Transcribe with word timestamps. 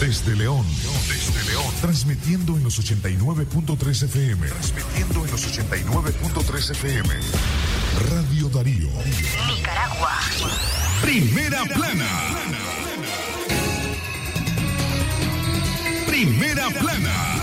Desde 0.00 0.36
León. 0.36 0.64
Desde 1.08 1.50
León. 1.50 1.74
Transmitiendo 1.80 2.56
en 2.56 2.62
los 2.62 2.78
89.3 2.78 4.04
FM. 4.04 4.46
Transmitiendo 4.46 5.24
en 5.24 5.30
los 5.32 5.58
89.3 5.58 6.70
FM. 6.70 7.08
Radio 8.08 8.48
Darío. 8.48 8.88
Nicaragua. 9.48 10.18
Primera 11.02 11.64
plana. 11.64 12.08
Primera 16.06 16.68
plana. 16.70 17.38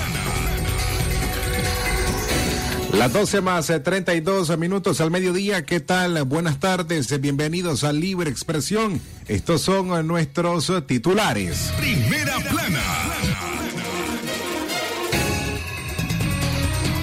Las 2.97 3.11
12 3.11 3.41
más 3.41 3.67
32 3.83 4.49
eh, 4.49 4.57
minutos 4.57 5.01
al 5.01 5.11
mediodía. 5.11 5.65
¿Qué 5.65 5.81
tal? 5.81 6.23
Buenas 6.23 6.61
tardes. 6.61 7.19
Bienvenidos 7.19 7.83
a 7.83 7.91
Libre 7.91 8.29
Expresión. 8.29 9.01
Estos 9.27 9.63
son 9.63 9.89
eh, 9.99 10.03
nuestros 10.03 10.69
eh, 10.69 10.81
titulares. 10.81 11.73
Primera 11.77 12.24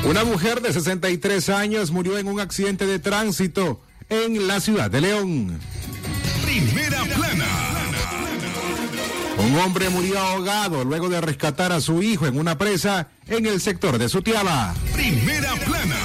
Una 0.04 0.24
mujer 0.24 0.60
de 0.60 0.72
63 0.72 1.48
años 1.50 1.90
murió 1.92 2.18
en 2.18 2.26
un 2.26 2.40
accidente 2.40 2.86
de 2.86 2.98
tránsito 2.98 3.80
en 4.08 4.48
la 4.48 4.60
ciudad 4.60 4.90
de 4.90 5.00
León. 5.00 5.60
Primera 6.44 7.04
plana. 7.04 7.46
Un 9.38 9.58
hombre 9.58 9.88
murió 9.88 10.18
ahogado 10.18 10.84
luego 10.84 11.08
de 11.08 11.20
rescatar 11.20 11.72
a 11.72 11.80
su 11.80 12.02
hijo 12.02 12.26
en 12.26 12.38
una 12.38 12.58
presa 12.58 13.08
en 13.26 13.46
el 13.46 13.60
sector 13.60 13.98
de 13.98 14.08
Sutiaba. 14.08 14.74
Primera 14.92 15.54
plana. 15.56 15.96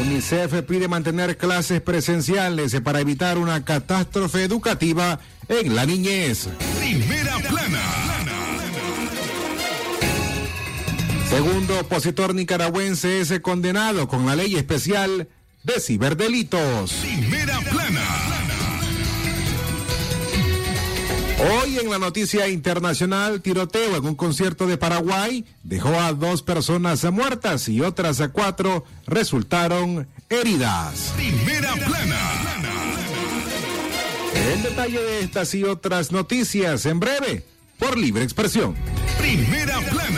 UNICEF 0.00 0.62
pide 0.62 0.88
mantener 0.88 1.36
clases 1.36 1.80
presenciales 1.80 2.78
para 2.82 3.00
evitar 3.00 3.38
una 3.38 3.64
catástrofe 3.64 4.44
educativa 4.44 5.20
en 5.48 5.74
la 5.74 5.84
niñez. 5.84 6.48
Primera 6.78 7.27
Segundo 11.28 11.80
opositor 11.80 12.34
nicaragüense 12.34 13.20
es 13.20 13.38
condenado 13.40 14.08
con 14.08 14.24
la 14.26 14.34
ley 14.34 14.56
especial 14.56 15.28
de 15.62 15.80
ciberdelitos. 15.80 16.92
Primera 16.92 17.60
plana. 17.60 18.38
Hoy 21.38 21.78
en 21.78 21.88
la 21.88 21.98
noticia 21.98 22.48
internacional, 22.48 23.42
tiroteo 23.42 23.96
en 23.96 24.06
un 24.06 24.16
concierto 24.16 24.66
de 24.66 24.76
Paraguay 24.76 25.44
dejó 25.62 25.90
a 26.00 26.12
dos 26.12 26.42
personas 26.42 27.04
muertas 27.12 27.68
y 27.68 27.80
otras 27.80 28.20
a 28.20 28.30
cuatro 28.30 28.84
resultaron 29.06 30.08
heridas. 30.30 31.12
Primera 31.14 31.74
plana. 31.74 32.18
El 34.34 34.62
detalle 34.62 35.00
de 35.00 35.20
estas 35.20 35.54
y 35.54 35.62
otras 35.62 36.10
noticias 36.10 36.86
en 36.86 36.98
breve 36.98 37.44
por 37.78 37.96
libre 37.96 38.24
expresión. 38.24 38.74
Primera 39.18 39.78
plana. 39.80 40.17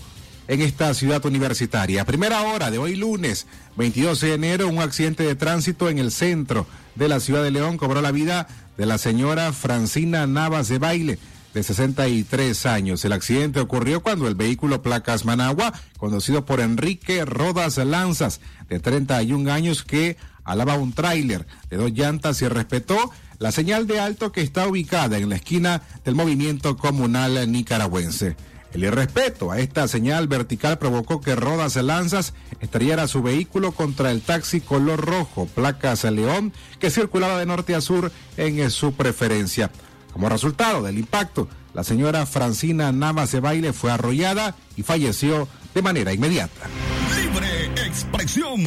en 0.49 0.61
esta 0.61 0.93
ciudad 0.93 1.25
universitaria. 1.25 2.03
A 2.03 2.05
primera 2.05 2.43
hora 2.43 2.71
de 2.71 2.79
hoy 2.79 2.97
lunes, 2.97 3.47
22 3.77 4.21
de 4.21 4.35
enero, 4.35 4.69
un 4.69 4.81
accidente 4.81 5.23
de 5.23 5.35
tránsito 5.35 5.89
en 5.89 5.99
el 5.99 6.11
centro 6.11 6.67
de 6.95 7.09
la 7.09 7.21
ciudad 7.21 7.43
de 7.43 7.51
León 7.51 7.77
cobró 7.77 8.01
la 8.01 8.13
vida 8.13 8.47
de 8.77 8.87
la 8.87 8.99
señora 8.99 9.53
Francina 9.53 10.27
Navas 10.27 10.69
de 10.69 10.79
Baile, 10.79 11.19
de 11.53 11.63
63 11.63 12.67
años. 12.67 13.05
El 13.05 13.13
accidente 13.13 13.61
ocurrió 13.61 14.03
cuando 14.03 14.27
el 14.29 14.35
vehículo 14.35 14.83
Placas 14.83 15.25
Managua, 15.25 15.73
conducido 15.99 16.45
por 16.45 16.61
Enrique 16.61 17.25
Rodas 17.25 17.79
Lanzas, 17.79 18.41
de 18.69 18.81
31 18.81 19.53
años, 19.53 19.85
que 19.85 20.17
alaba 20.45 20.75
un 20.77 20.93
tráiler 20.93 21.47
de 21.71 21.77
dos 21.77 21.93
llantas 21.93 22.43
y 22.43 22.49
respetó 22.49 23.11
la 23.39 23.53
señal 23.53 23.87
de 23.87 24.01
alto 24.01 24.33
que 24.33 24.43
está 24.43 24.67
ubicada 24.67 25.19
en 25.19 25.29
la 25.29 25.37
esquina 25.37 25.83
del 26.05 26.15
movimiento 26.15 26.77
comunal 26.77 27.51
nicaragüense. 27.51 28.37
El 28.75 28.83
irrespeto 28.83 29.53
a 29.53 29.61
esta 29.61 29.87
señal 29.87 30.27
vertical 30.27 30.79
provocó 30.79 31.21
que 31.21 31.37
Rodas 31.37 31.77
Lanzas 31.77 32.35
estrellara 32.61 33.07
su 33.07 33.23
vehículo 33.23 33.71
contra 33.71 34.11
el 34.11 34.21
taxi 34.21 34.61
color 34.61 35.01
rojo, 35.01 35.47
placas 35.47 36.03
León, 36.03 36.53
que 36.81 36.91
circulaba 36.91 37.39
de 37.39 37.47
norte 37.47 37.77
a 37.77 37.81
sur 37.81 38.11
en 38.37 38.69
su 38.73 38.95
preferencia. 38.95 39.71
Como 40.13 40.29
resultado 40.29 40.83
del 40.83 40.99
impacto, 40.99 41.49
la 41.73 41.85
señora 41.85 42.27
Francina 42.27 42.91
Navas 42.91 43.31
de 43.31 43.39
Baile 43.39 43.73
fue 43.73 43.93
arrollada 43.93 44.57
y 44.77 44.83
falleció 44.83 45.47
de 45.73 45.83
manera 45.83 46.13
inmediata. 46.13 46.69
Libre 47.17 47.67
expresión. 47.87 48.65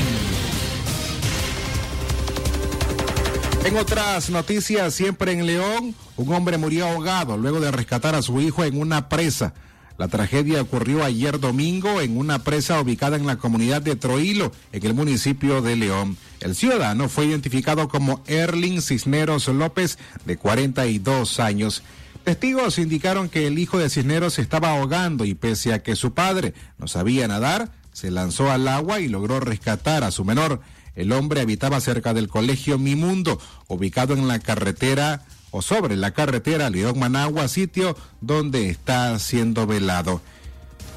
En 3.66 3.76
otras 3.76 4.30
noticias, 4.30 4.94
siempre 4.94 5.34
en 5.34 5.46
León, 5.46 5.94
un 6.16 6.34
hombre 6.34 6.58
murió 6.58 6.88
ahogado 6.88 7.36
luego 7.36 7.60
de 7.60 7.72
rescatar 7.72 8.16
a 8.16 8.22
su 8.22 8.40
hijo 8.40 8.64
en 8.64 8.80
una 8.80 9.10
presa. 9.10 9.54
La 9.98 10.08
tragedia 10.08 10.62
ocurrió 10.62 11.04
ayer 11.04 11.40
domingo 11.40 12.02
en 12.02 12.18
una 12.18 12.44
presa 12.44 12.80
ubicada 12.80 13.18
en 13.18 13.26
la 13.26 13.38
comunidad 13.38 13.82
de 13.82 13.96
Troilo, 13.96 14.52
en 14.72 14.86
el 14.86 14.94
municipio 14.94 15.64
de 15.64 15.76
León. 15.76 16.18
El 16.40 16.56
ciudadano 16.56 17.10
fue 17.10 17.26
identificado 17.26 17.88
como 17.88 18.24
Erling 18.28 18.82
Cisneros 18.82 19.48
López, 19.48 19.98
de 20.26 20.38
42 20.38 21.40
años. 21.40 21.82
Testigos 22.24 22.78
indicaron 22.78 23.28
que 23.28 23.48
el 23.48 23.58
hijo 23.58 23.80
de 23.80 23.90
Cisneros 23.90 24.38
estaba 24.38 24.78
ahogando 24.78 25.26
y 25.26 25.34
pese 25.34 25.74
a 25.74 25.82
que 25.82 25.96
su 25.96 26.14
padre 26.14 26.54
no 26.78 26.88
sabía 26.88 27.28
nadar, 27.28 27.72
se 27.92 28.12
lanzó 28.12 28.52
al 28.52 28.68
agua 28.68 29.00
y 29.00 29.08
logró 29.08 29.40
rescatar 29.40 30.04
a 30.04 30.12
su 30.12 30.26
menor. 30.26 30.62
El 30.96 31.12
hombre 31.12 31.42
habitaba 31.42 31.82
cerca 31.82 32.14
del 32.14 32.28
colegio 32.28 32.78
Mi 32.78 32.96
Mundo, 32.96 33.40
ubicado 33.68 34.14
en 34.14 34.28
la 34.28 34.40
carretera 34.40 35.26
sobre 35.62 35.96
la 35.96 36.12
carretera 36.12 36.70
León 36.70 37.00
Managua, 37.00 37.48
sitio 37.48 37.96
donde 38.22 38.70
está 38.70 39.18
siendo 39.20 39.68
velado. 39.68 40.22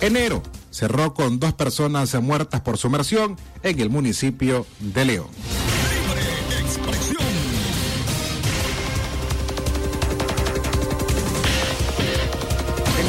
Enero 0.00 0.42
cerró 0.70 1.14
con 1.14 1.38
dos 1.38 1.52
personas 1.54 2.14
muertas 2.20 2.60
por 2.62 2.78
sumersión 2.78 3.36
en 3.62 3.80
el 3.80 3.90
municipio 3.90 4.66
de 4.78 5.04
León. 5.04 5.28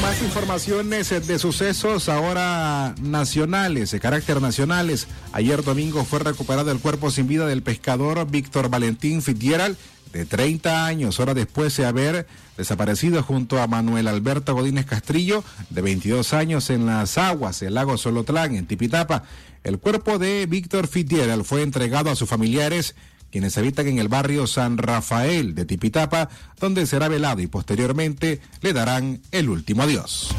más 0.01 0.21
informaciones 0.23 1.09
de 1.27 1.37
sucesos 1.37 2.09
ahora 2.09 2.95
nacionales, 3.01 3.91
de 3.91 3.99
carácter 3.99 4.41
nacionales. 4.41 5.07
Ayer 5.31 5.63
domingo 5.63 6.03
fue 6.05 6.17
recuperado 6.19 6.71
el 6.71 6.79
cuerpo 6.79 7.11
sin 7.11 7.27
vida 7.27 7.45
del 7.45 7.61
pescador 7.61 8.25
Víctor 8.29 8.69
Valentín 8.69 9.21
Fitzgerald, 9.21 9.77
de 10.13 10.25
30 10.25 10.85
años, 10.85 11.19
hora 11.19 11.33
después 11.33 11.75
de 11.77 11.85
haber 11.85 12.27
desaparecido 12.57 13.23
junto 13.23 13.61
a 13.61 13.67
Manuel 13.67 14.07
Alberto 14.07 14.53
Godínez 14.53 14.85
Castrillo, 14.85 15.43
de 15.69 15.81
22 15.81 16.33
años, 16.33 16.69
en 16.69 16.85
las 16.85 17.17
aguas 17.17 17.59
del 17.59 17.73
lago 17.73 17.97
Solotlán, 17.97 18.55
en 18.55 18.65
Tipitapa. 18.65 19.23
El 19.63 19.79
cuerpo 19.79 20.19
de 20.19 20.45
Víctor 20.45 20.87
Fitzgerald 20.87 21.43
fue 21.43 21.61
entregado 21.61 22.09
a 22.09 22.15
sus 22.15 22.29
familiares 22.29 22.95
quienes 23.31 23.57
habitan 23.57 23.87
en 23.87 23.97
el 23.97 24.09
barrio 24.09 24.45
San 24.45 24.77
Rafael 24.77 25.55
de 25.55 25.65
Tipitapa, 25.65 26.29
donde 26.59 26.85
será 26.85 27.07
velado 27.07 27.41
y 27.41 27.47
posteriormente 27.47 28.41
le 28.61 28.73
darán 28.73 29.21
el 29.31 29.49
último 29.49 29.83
adiós. 29.83 30.35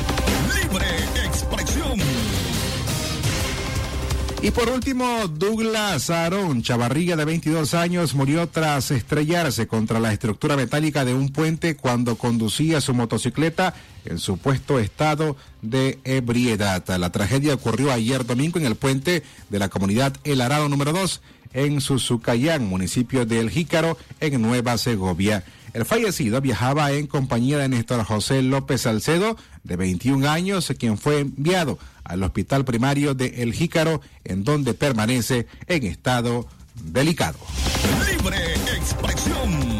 Y 4.44 4.50
por 4.50 4.68
último, 4.70 5.28
Douglas 5.28 6.10
Aarón 6.10 6.62
Chavarriga, 6.62 7.14
de 7.14 7.24
22 7.24 7.74
años, 7.74 8.16
murió 8.16 8.48
tras 8.48 8.90
estrellarse 8.90 9.68
contra 9.68 10.00
la 10.00 10.12
estructura 10.12 10.56
metálica 10.56 11.04
de 11.04 11.14
un 11.14 11.28
puente 11.28 11.76
cuando 11.76 12.16
conducía 12.16 12.80
su 12.80 12.92
motocicleta 12.92 13.72
en 14.04 14.18
supuesto 14.18 14.80
estado 14.80 15.36
de 15.62 16.00
ebriedad. 16.02 16.84
La 16.98 17.12
tragedia 17.12 17.54
ocurrió 17.54 17.92
ayer 17.92 18.26
domingo 18.26 18.58
en 18.58 18.66
el 18.66 18.74
puente 18.74 19.22
de 19.48 19.58
la 19.60 19.68
comunidad 19.68 20.16
El 20.24 20.40
Arado 20.40 20.68
número 20.68 20.92
2 20.92 21.22
en 21.52 21.80
Suzucayán, 21.80 22.66
municipio 22.66 23.24
de 23.24 23.38
El 23.38 23.48
Jícaro, 23.48 23.96
en 24.18 24.42
Nueva 24.42 24.76
Segovia. 24.76 25.44
El 25.72 25.84
fallecido 25.86 26.40
viajaba 26.40 26.92
en 26.92 27.06
compañía 27.06 27.58
de 27.58 27.68
Néstor 27.68 28.04
José 28.04 28.42
López 28.42 28.82
Salcedo, 28.82 29.36
de 29.64 29.76
21 29.76 30.28
años, 30.28 30.72
quien 30.78 30.98
fue 30.98 31.20
enviado 31.20 31.78
al 32.04 32.22
hospital 32.22 32.64
primario 32.64 33.14
de 33.14 33.42
El 33.42 33.52
Jícaro, 33.52 34.00
en 34.24 34.44
donde 34.44 34.74
permanece 34.74 35.46
en 35.66 35.84
estado 35.84 36.46
delicado. 36.74 37.38
Libre 38.06 38.54
expresión. 38.76 39.71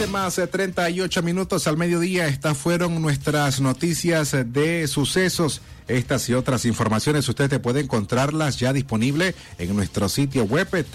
12 0.00 0.12
más 0.12 0.40
38 0.50 1.20
eh, 1.20 1.22
minutos 1.22 1.66
al 1.66 1.76
mediodía. 1.76 2.26
Estas 2.26 2.56
fueron 2.56 3.02
nuestras 3.02 3.60
noticias 3.60 4.34
de 4.46 4.88
sucesos. 4.88 5.60
Estas 5.88 6.26
y 6.30 6.32
otras 6.32 6.64
informaciones 6.64 7.28
usted 7.28 7.60
puede 7.60 7.80
encontrarlas 7.80 8.58
ya 8.58 8.72
disponible 8.72 9.34
en 9.58 9.76
nuestro 9.76 10.08
sitio 10.08 10.44
web 10.44 10.68
eh, 10.72 10.86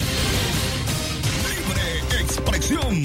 Libre 1.49 2.21
expresión. 2.21 3.05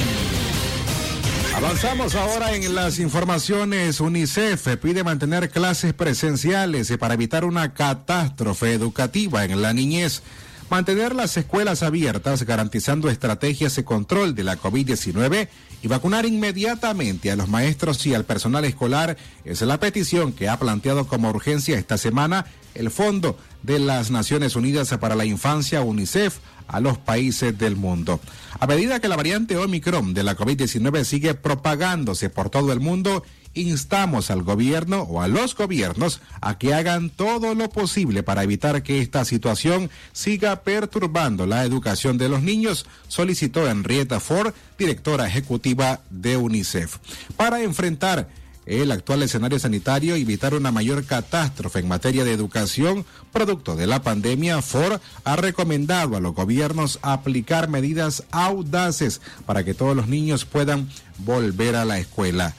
Avanzamos 1.55 2.15
ahora 2.15 2.53
en 2.53 2.75
las 2.75 2.99
informaciones. 2.99 4.01
UNICEF 4.01 4.75
pide 4.75 5.05
mantener 5.05 5.49
clases 5.49 5.93
presenciales 5.93 6.91
para 6.97 7.13
evitar 7.13 7.45
una 7.45 7.73
catástrofe 7.73 8.73
educativa 8.73 9.45
en 9.45 9.61
la 9.61 9.71
niñez. 9.71 10.21
Mantener 10.69 11.13
las 11.13 11.37
escuelas 11.37 11.83
abiertas 11.83 12.43
garantizando 12.43 13.09
estrategias 13.09 13.75
de 13.75 13.85
control 13.85 14.33
de 14.33 14.43
la 14.43 14.57
COVID-19 14.57 15.47
y 15.83 15.87
vacunar 15.87 16.25
inmediatamente 16.25 17.29
a 17.29 17.35
los 17.35 17.47
maestros 17.47 18.03
y 18.07 18.15
al 18.15 18.25
personal 18.25 18.65
escolar 18.65 19.15
es 19.43 19.61
la 19.61 19.79
petición 19.79 20.33
que 20.33 20.49
ha 20.49 20.57
planteado 20.57 21.05
como 21.05 21.29
urgencia 21.29 21.77
esta 21.77 21.99
semana 21.99 22.47
el 22.73 22.89
Fondo 22.89 23.37
de 23.61 23.77
las 23.77 24.09
Naciones 24.09 24.55
Unidas 24.55 24.95
para 24.99 25.15
la 25.15 25.25
Infancia, 25.25 25.81
UNICEF, 25.81 26.39
a 26.67 26.79
los 26.79 26.97
países 26.97 27.57
del 27.57 27.75
mundo. 27.75 28.19
A 28.59 28.65
medida 28.65 28.99
que 28.99 29.07
la 29.07 29.15
variante 29.15 29.57
Omicron 29.57 30.15
de 30.15 30.23
la 30.23 30.35
COVID-19 30.35 31.03
sigue 31.03 31.35
propagándose 31.35 32.29
por 32.29 32.49
todo 32.49 32.73
el 32.73 32.79
mundo, 32.79 33.23
instamos 33.55 34.29
al 34.29 34.43
gobierno 34.43 35.01
o 35.01 35.21
a 35.21 35.27
los 35.27 35.55
gobiernos 35.55 36.21
a 36.41 36.57
que 36.57 36.73
hagan 36.73 37.09
todo 37.09 37.55
lo 37.55 37.69
posible 37.69 38.21
para 38.21 38.43
evitar 38.43 38.83
que 38.83 39.01
esta 39.01 39.25
situación 39.25 39.89
siga 40.13 40.61
perturbando 40.61 41.47
la 41.47 41.63
educación 41.63 42.17
de 42.17 42.29
los 42.29 42.43
niños, 42.43 42.85
solicitó 43.07 43.67
Henrietta 43.67 44.19
Ford, 44.19 44.53
directora 44.77 45.27
ejecutiva 45.27 46.01
de 46.09 46.37
UNICEF. 46.37 46.97
Para 47.35 47.61
enfrentar 47.61 48.27
el 48.65 48.91
actual 48.91 49.21
escenario 49.23 49.59
sanitario 49.59 50.17
y 50.17 50.21
evitar 50.21 50.53
una 50.53 50.71
mayor 50.71 51.05
catástrofe 51.05 51.79
en 51.79 51.87
materia 51.87 52.23
de 52.23 52.33
educación 52.33 53.05
producto 53.31 53.75
de 53.75 53.87
la 53.87 54.01
pandemia, 54.01 54.61
Ford 54.61 54.99
ha 55.23 55.35
recomendado 55.35 56.15
a 56.15 56.19
los 56.19 56.33
gobiernos 56.33 56.99
aplicar 57.01 57.69
medidas 57.69 58.23
audaces 58.31 59.21
para 59.45 59.63
que 59.63 59.73
todos 59.73 59.95
los 59.95 60.07
niños 60.07 60.45
puedan 60.45 60.89
volver 61.19 61.75
a 61.75 61.85
la 61.85 61.99
escuela. 61.99 62.55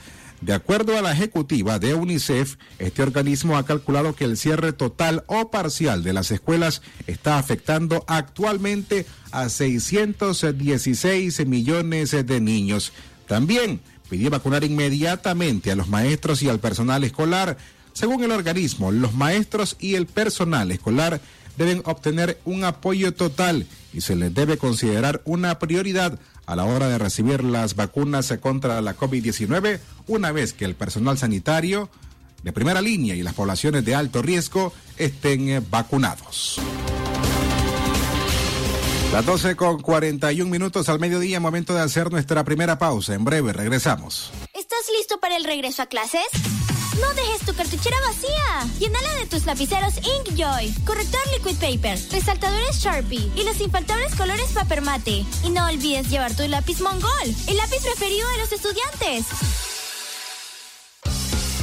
De 0.46 0.54
acuerdo 0.54 0.96
a 0.96 1.02
la 1.02 1.10
ejecutiva 1.10 1.80
de 1.80 1.94
UNICEF, 1.94 2.54
este 2.78 3.02
organismo 3.02 3.58
ha 3.58 3.66
calculado 3.66 4.14
que 4.14 4.22
el 4.22 4.36
cierre 4.36 4.72
total 4.72 5.24
o 5.26 5.50
parcial 5.50 6.04
de 6.04 6.12
las 6.12 6.30
escuelas 6.30 6.82
está 7.08 7.40
afectando 7.40 8.04
actualmente 8.06 9.06
a 9.32 9.48
616 9.48 11.44
millones 11.48 12.12
de 12.12 12.40
niños. 12.40 12.92
También 13.26 13.80
pidió 14.08 14.30
vacunar 14.30 14.62
inmediatamente 14.62 15.72
a 15.72 15.74
los 15.74 15.88
maestros 15.88 16.40
y 16.44 16.48
al 16.48 16.60
personal 16.60 17.02
escolar. 17.02 17.58
Según 17.92 18.22
el 18.22 18.30
organismo, 18.30 18.92
los 18.92 19.14
maestros 19.14 19.74
y 19.80 19.96
el 19.96 20.06
personal 20.06 20.70
escolar 20.70 21.20
deben 21.58 21.82
obtener 21.86 22.38
un 22.44 22.62
apoyo 22.62 23.12
total 23.12 23.66
y 23.92 24.02
se 24.02 24.14
les 24.14 24.32
debe 24.32 24.58
considerar 24.58 25.22
una 25.24 25.58
prioridad 25.58 26.20
a 26.46 26.56
la 26.56 26.64
hora 26.64 26.88
de 26.88 26.98
recibir 26.98 27.44
las 27.44 27.76
vacunas 27.76 28.32
contra 28.40 28.80
la 28.80 28.96
COVID-19 28.96 29.80
una 30.06 30.32
vez 30.32 30.52
que 30.52 30.64
el 30.64 30.74
personal 30.74 31.18
sanitario 31.18 31.90
de 32.42 32.52
primera 32.52 32.80
línea 32.80 33.14
y 33.14 33.22
las 33.22 33.34
poblaciones 33.34 33.84
de 33.84 33.94
alto 33.94 34.22
riesgo 34.22 34.72
estén 34.96 35.64
vacunados. 35.70 36.60
Las 39.12 39.24
12 39.24 39.56
con 39.56 39.80
41 39.80 40.50
minutos 40.50 40.88
al 40.88 41.00
mediodía, 41.00 41.40
momento 41.40 41.74
de 41.74 41.80
hacer 41.80 42.10
nuestra 42.10 42.44
primera 42.44 42.78
pausa. 42.78 43.14
En 43.14 43.24
breve 43.24 43.52
regresamos. 43.52 44.30
¿Estás 44.52 44.80
listo 44.96 45.18
para 45.20 45.36
el 45.36 45.44
regreso 45.44 45.82
a 45.82 45.86
clases? 45.86 46.26
No 47.00 47.14
dejes 47.14 47.40
tu 47.44 47.54
cartuchera 47.54 47.96
vacía. 48.06 48.68
Llénala 48.78 49.14
de 49.14 49.26
tus 49.26 49.44
lapiceros 49.44 49.94
Inkjoy, 49.98 50.72
corrector 50.84 51.20
liquid 51.32 51.56
paper, 51.56 51.98
resaltadores 52.10 52.78
Sharpie 52.78 53.30
y 53.34 53.44
los 53.44 53.60
infaltables 53.60 54.14
colores 54.14 54.50
Paper 54.52 54.80
Mate. 54.82 55.24
Y 55.44 55.50
no 55.50 55.66
olvides 55.66 56.08
llevar 56.08 56.34
tu 56.34 56.46
lápiz 56.48 56.80
Mongol, 56.80 57.34
el 57.48 57.56
lápiz 57.56 57.82
preferido 57.82 58.28
de 58.30 58.38
los 58.38 58.52
estudiantes. 58.52 59.26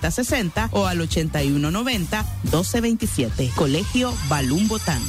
6060 0.00 0.70
o 0.72 0.86
al 0.86 1.00
8190 1.00 2.22
1227. 2.44 3.50
Colegio 3.54 4.14
Balún 4.28 4.68
Botán. 4.68 5.02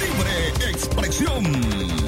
Libre 0.00 0.70
expresión 0.70 2.01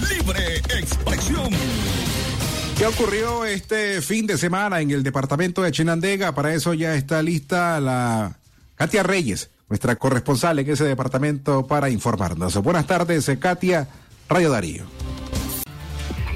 Libre 0.08 0.58
Expresión. 0.78 1.52
¿Qué 2.82 2.88
ocurrió 2.88 3.44
este 3.44 4.02
fin 4.02 4.26
de 4.26 4.36
semana 4.36 4.80
en 4.80 4.90
el 4.90 5.04
departamento 5.04 5.62
de 5.62 5.70
Chinandega? 5.70 6.34
Para 6.34 6.52
eso 6.52 6.74
ya 6.74 6.96
está 6.96 7.22
lista 7.22 7.78
la 7.78 8.36
Katia 8.74 9.04
Reyes, 9.04 9.52
nuestra 9.68 9.94
corresponsal 9.94 10.58
en 10.58 10.68
ese 10.68 10.82
departamento 10.82 11.64
para 11.64 11.90
informarnos. 11.90 12.60
Buenas 12.60 12.88
tardes, 12.88 13.30
Katia, 13.38 13.86
Radio 14.28 14.50
Darío 14.50 14.84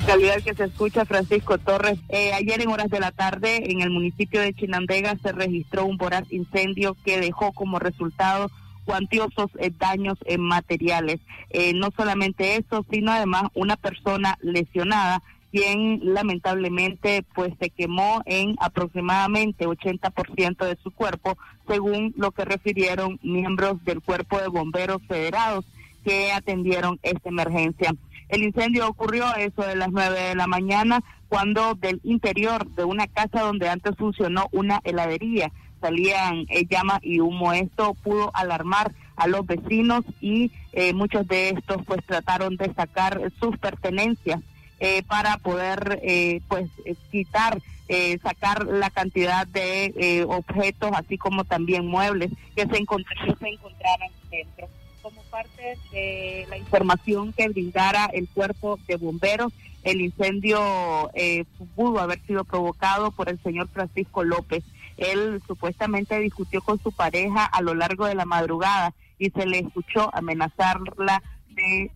calidad 0.06 0.40
que 0.40 0.54
se 0.54 0.62
escucha 0.62 1.04
Francisco 1.04 1.58
Torres. 1.58 1.98
Eh, 2.10 2.32
ayer 2.32 2.60
en 2.62 2.68
horas 2.68 2.90
de 2.90 3.00
la 3.00 3.10
tarde 3.10 3.72
en 3.72 3.80
el 3.80 3.90
municipio 3.90 4.40
de 4.40 4.54
Chinandega 4.54 5.16
se 5.20 5.32
registró 5.32 5.84
un 5.84 5.96
voraz 5.96 6.32
incendio 6.32 6.96
que 7.04 7.20
dejó 7.20 7.50
como 7.50 7.80
resultado 7.80 8.52
cuantiosos 8.84 9.50
eh, 9.58 9.72
daños 9.76 10.16
en 10.26 10.42
materiales. 10.42 11.18
Eh, 11.50 11.72
no 11.74 11.90
solamente 11.96 12.54
eso, 12.54 12.86
sino 12.88 13.10
además 13.10 13.50
una 13.54 13.76
persona 13.76 14.38
lesionada 14.42 15.24
quien 15.50 16.00
lamentablemente 16.02 17.24
pues 17.34 17.52
se 17.60 17.70
quemó 17.70 18.22
en 18.26 18.56
aproximadamente 18.60 19.66
80% 19.66 20.64
de 20.64 20.76
su 20.82 20.90
cuerpo, 20.90 21.38
según 21.66 22.14
lo 22.16 22.32
que 22.32 22.44
refirieron 22.44 23.18
miembros 23.22 23.84
del 23.84 24.02
Cuerpo 24.02 24.38
de 24.38 24.48
Bomberos 24.48 25.02
Federados 25.08 25.64
que 26.04 26.32
atendieron 26.32 26.98
esta 27.02 27.28
emergencia. 27.28 27.94
El 28.28 28.42
incendio 28.42 28.88
ocurrió 28.88 29.26
a 29.26 29.40
eso 29.40 29.62
de 29.62 29.76
las 29.76 29.90
9 29.90 30.20
de 30.20 30.34
la 30.34 30.46
mañana 30.46 31.02
cuando 31.28 31.74
del 31.74 32.00
interior 32.04 32.66
de 32.74 32.84
una 32.84 33.06
casa 33.06 33.42
donde 33.42 33.68
antes 33.68 33.96
funcionó 33.96 34.48
una 34.52 34.80
heladería 34.84 35.52
salían 35.80 36.46
eh, 36.48 36.66
llamas 36.68 37.00
y 37.02 37.20
humo. 37.20 37.52
Esto 37.52 37.94
pudo 37.94 38.30
alarmar 38.34 38.92
a 39.16 39.26
los 39.26 39.46
vecinos 39.46 40.04
y 40.20 40.50
eh, 40.72 40.92
muchos 40.92 41.26
de 41.26 41.50
estos 41.50 41.84
pues 41.86 42.04
trataron 42.04 42.56
de 42.56 42.72
sacar 42.74 43.20
sus 43.40 43.56
pertenencias 43.58 44.40
eh, 44.78 45.02
para 45.04 45.38
poder 45.38 46.00
eh, 46.02 46.40
pues 46.48 46.68
eh, 46.84 46.94
quitar, 47.10 47.60
sacar 48.22 48.66
la 48.66 48.90
cantidad 48.90 49.46
de 49.46 50.26
objetos, 50.28 50.90
así 50.92 51.18
como 51.18 51.44
también 51.44 51.86
muebles 51.86 52.32
que 52.56 52.62
se, 52.62 52.68
se 52.68 52.78
encontraran 52.78 54.10
dentro. 54.28 54.68
Como 55.02 55.22
parte 55.30 55.78
de 55.92 56.46
la 56.50 56.58
información 56.58 57.32
que 57.32 57.48
brindara 57.48 58.06
el 58.06 58.28
cuerpo 58.28 58.80
de 58.88 58.96
bomberos, 58.96 59.52
el 59.84 60.00
incendio 60.00 61.12
pudo 61.76 62.00
haber 62.00 62.20
sido 62.26 62.42
provocado 62.42 63.12
por 63.12 63.28
el 63.28 63.40
señor 63.44 63.68
Francisco 63.68 64.24
López. 64.24 64.64
Él 64.96 65.40
supuestamente 65.46 66.18
discutió 66.18 66.62
con 66.62 66.82
su 66.82 66.90
pareja 66.90 67.44
a 67.44 67.62
lo 67.62 67.74
largo 67.74 68.06
de 68.06 68.16
la 68.16 68.24
madrugada 68.24 68.94
y 69.16 69.30
se 69.30 69.46
le 69.46 69.60
escuchó 69.60 70.10
amenazarla 70.12 71.22
de 71.50 71.92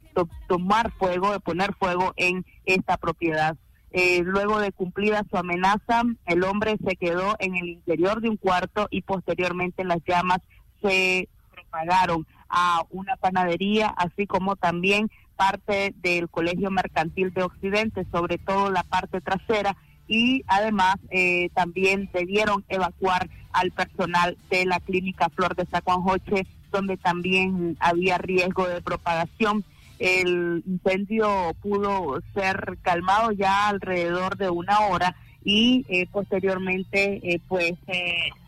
tomar 0.48 0.92
fuego, 0.92 1.32
de 1.32 1.40
poner 1.40 1.74
fuego 1.74 2.12
en 2.16 2.44
esta 2.64 2.96
propiedad. 2.96 3.56
Eh, 3.92 4.22
luego 4.24 4.60
de 4.60 4.70
cumplida 4.70 5.24
su 5.28 5.36
amenaza, 5.36 6.02
el 6.26 6.44
hombre 6.44 6.76
se 6.86 6.96
quedó 6.96 7.34
en 7.40 7.56
el 7.56 7.68
interior 7.68 8.20
de 8.20 8.28
un 8.28 8.36
cuarto 8.36 8.86
y 8.90 9.02
posteriormente 9.02 9.84
las 9.84 9.98
llamas 10.06 10.38
se 10.80 11.28
propagaron 11.52 12.26
a 12.48 12.82
una 12.90 13.16
panadería, 13.16 13.88
así 13.88 14.26
como 14.26 14.56
también 14.56 15.10
parte 15.36 15.94
del 16.02 16.28
Colegio 16.28 16.70
Mercantil 16.70 17.32
de 17.32 17.42
Occidente, 17.42 18.06
sobre 18.12 18.38
todo 18.38 18.70
la 18.70 18.82
parte 18.82 19.20
trasera, 19.20 19.76
y 20.06 20.44
además 20.48 20.96
eh, 21.10 21.50
también 21.54 22.10
debieron 22.12 22.64
evacuar 22.68 23.30
al 23.52 23.70
personal 23.70 24.36
de 24.50 24.66
la 24.66 24.80
clínica 24.80 25.28
Flor 25.30 25.54
de 25.56 25.66
Sacuanjoche, 25.66 26.46
donde 26.70 26.96
también 26.96 27.76
había 27.80 28.18
riesgo 28.18 28.68
de 28.68 28.82
propagación 28.82 29.64
el 30.00 30.64
incendio 30.66 31.54
pudo 31.60 32.20
ser 32.34 32.78
calmado 32.82 33.32
ya 33.32 33.68
alrededor 33.68 34.36
de 34.38 34.48
una 34.48 34.80
hora 34.80 35.14
y 35.44 35.84
eh, 35.88 36.06
posteriormente 36.10 37.20
eh, 37.22 37.40
pues 37.48 37.74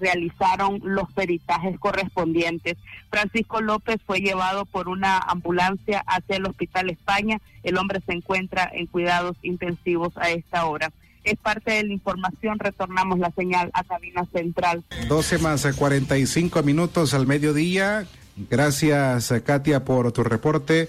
realizaron 0.01 0.81
los 0.83 1.11
peritajes 1.13 1.79
correspondientes. 1.79 2.77
Francisco 3.11 3.61
López 3.61 3.99
fue 4.07 4.21
llevado 4.21 4.65
por 4.65 4.89
una 4.89 5.19
ambulancia 5.19 6.03
hacia 6.07 6.37
el 6.37 6.47
Hospital 6.47 6.91
España. 6.91 7.39
El 7.63 7.77
hombre 7.79 8.01
se 8.07 8.13
encuentra 8.13 8.71
en 8.73 8.87
cuidados 8.87 9.37
intensivos 9.43 10.17
a 10.17 10.31
esta 10.31 10.67
hora. 10.67 10.91
Es 11.25 11.37
parte 11.37 11.73
de 11.73 11.85
la 11.85 11.93
información, 11.93 12.59
retornamos 12.59 13.19
la 13.19 13.31
señal 13.31 13.71
a 13.75 13.85
cabina 13.85 14.25
central. 14.33 14.83
12 15.09 15.39
más 15.39 15.67
45 15.77 16.63
minutos 16.63 17.15
al 17.15 17.27
mediodía. 17.27 18.07
Gracias, 18.51 19.33
Katia, 19.45 19.85
por 19.85 20.11
tu 20.13 20.25
reporte 20.25 20.89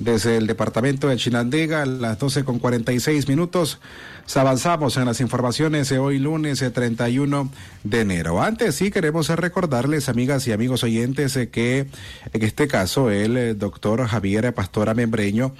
desde 0.00 0.38
el 0.38 0.46
departamento 0.46 1.08
de 1.08 1.16
Chinandega 1.16 1.82
a 1.82 1.86
las 1.86 2.18
12 2.18 2.44
con 2.44 2.58
46 2.58 3.28
minutos. 3.28 3.78
Avanzamos 4.34 4.96
en 4.96 5.04
las 5.06 5.20
informaciones 5.20 5.88
de 5.88 5.98
hoy 5.98 6.18
lunes 6.18 6.64
31 6.72 7.50
eh, 7.52 7.56
de 7.84 8.00
enero. 8.00 8.42
Antes 8.42 8.76
sí 8.76 8.90
queremos 8.90 9.28
recordarles, 9.28 10.08
amigas 10.08 10.46
y 10.46 10.52
amigos 10.52 10.82
oyentes, 10.82 11.36
eh, 11.36 11.50
que 11.50 11.86
en 12.32 12.42
este 12.42 12.66
caso 12.66 13.10
el 13.10 13.36
eh, 13.36 13.54
doctor 13.54 14.06
Javier 14.06 14.52
Pastora 14.54 14.94
Membreño, 14.94 15.54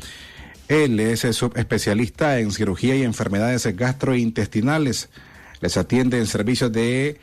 él 0.68 1.00
es 1.00 1.20
subespecialista 1.20 2.38
en 2.38 2.52
cirugía 2.52 2.94
y 2.94 3.02
enfermedades 3.02 3.66
gastrointestinales. 3.76 5.11
Les 5.61 5.76
atiende 5.76 6.18
en 6.18 6.26
servicios 6.26 6.73
de 6.73 7.18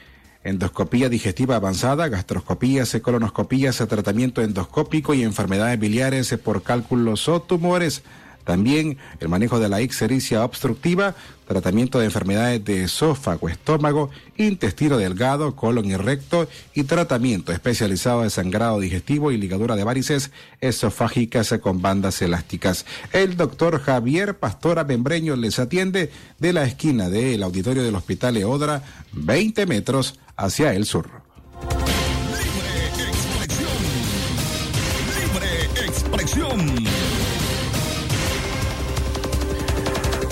endoscopía 0.47 1.09
digestiva 1.09 1.57
avanzada, 1.57 2.07
gastroscopías, 2.07 2.97
colonoscopías, 3.01 3.77
tratamiento 3.87 4.41
endoscópico 4.41 5.13
y 5.13 5.23
enfermedades 5.23 5.79
biliares 5.79 6.33
por 6.43 6.63
cálculos 6.63 7.27
o 7.27 7.41
tumores. 7.41 8.03
También 8.47 8.97
el 9.19 9.27
manejo 9.27 9.59
de 9.59 9.67
la 9.67 9.81
ixericia 9.81 10.45
obstructiva, 10.45 11.15
tratamiento 11.49 11.99
de 11.99 12.05
enfermedades 12.05 12.63
de 12.63 12.85
esófago, 12.85 13.49
estómago, 13.49 14.09
intestino 14.37 14.97
delgado, 14.97 15.53
colon 15.53 15.83
y 15.83 15.97
recto 15.97 16.47
y 16.73 16.85
tratamiento 16.85 17.51
especializado 17.51 18.21
de 18.21 18.29
sangrado 18.29 18.79
digestivo 18.79 19.33
y 19.33 19.37
ligadura 19.37 19.75
de 19.75 19.83
varices 19.83 20.31
esofágicas 20.61 21.53
con 21.61 21.81
bandas 21.81 22.21
elásticas. 22.21 22.85
El 23.11 23.35
doctor 23.35 23.81
Javier 23.81 24.39
Pastora 24.39 24.85
Membreño 24.85 25.35
les 25.35 25.59
atiende 25.59 26.09
de 26.39 26.53
la 26.53 26.63
esquina 26.63 27.09
del 27.09 27.43
auditorio 27.43 27.83
del 27.83 27.95
Hospital 27.95 28.37
Eodra, 28.37 28.81
20 29.11 29.65
metros 29.65 30.17
hacia 30.37 30.73
el 30.73 30.85
sur. 30.85 31.26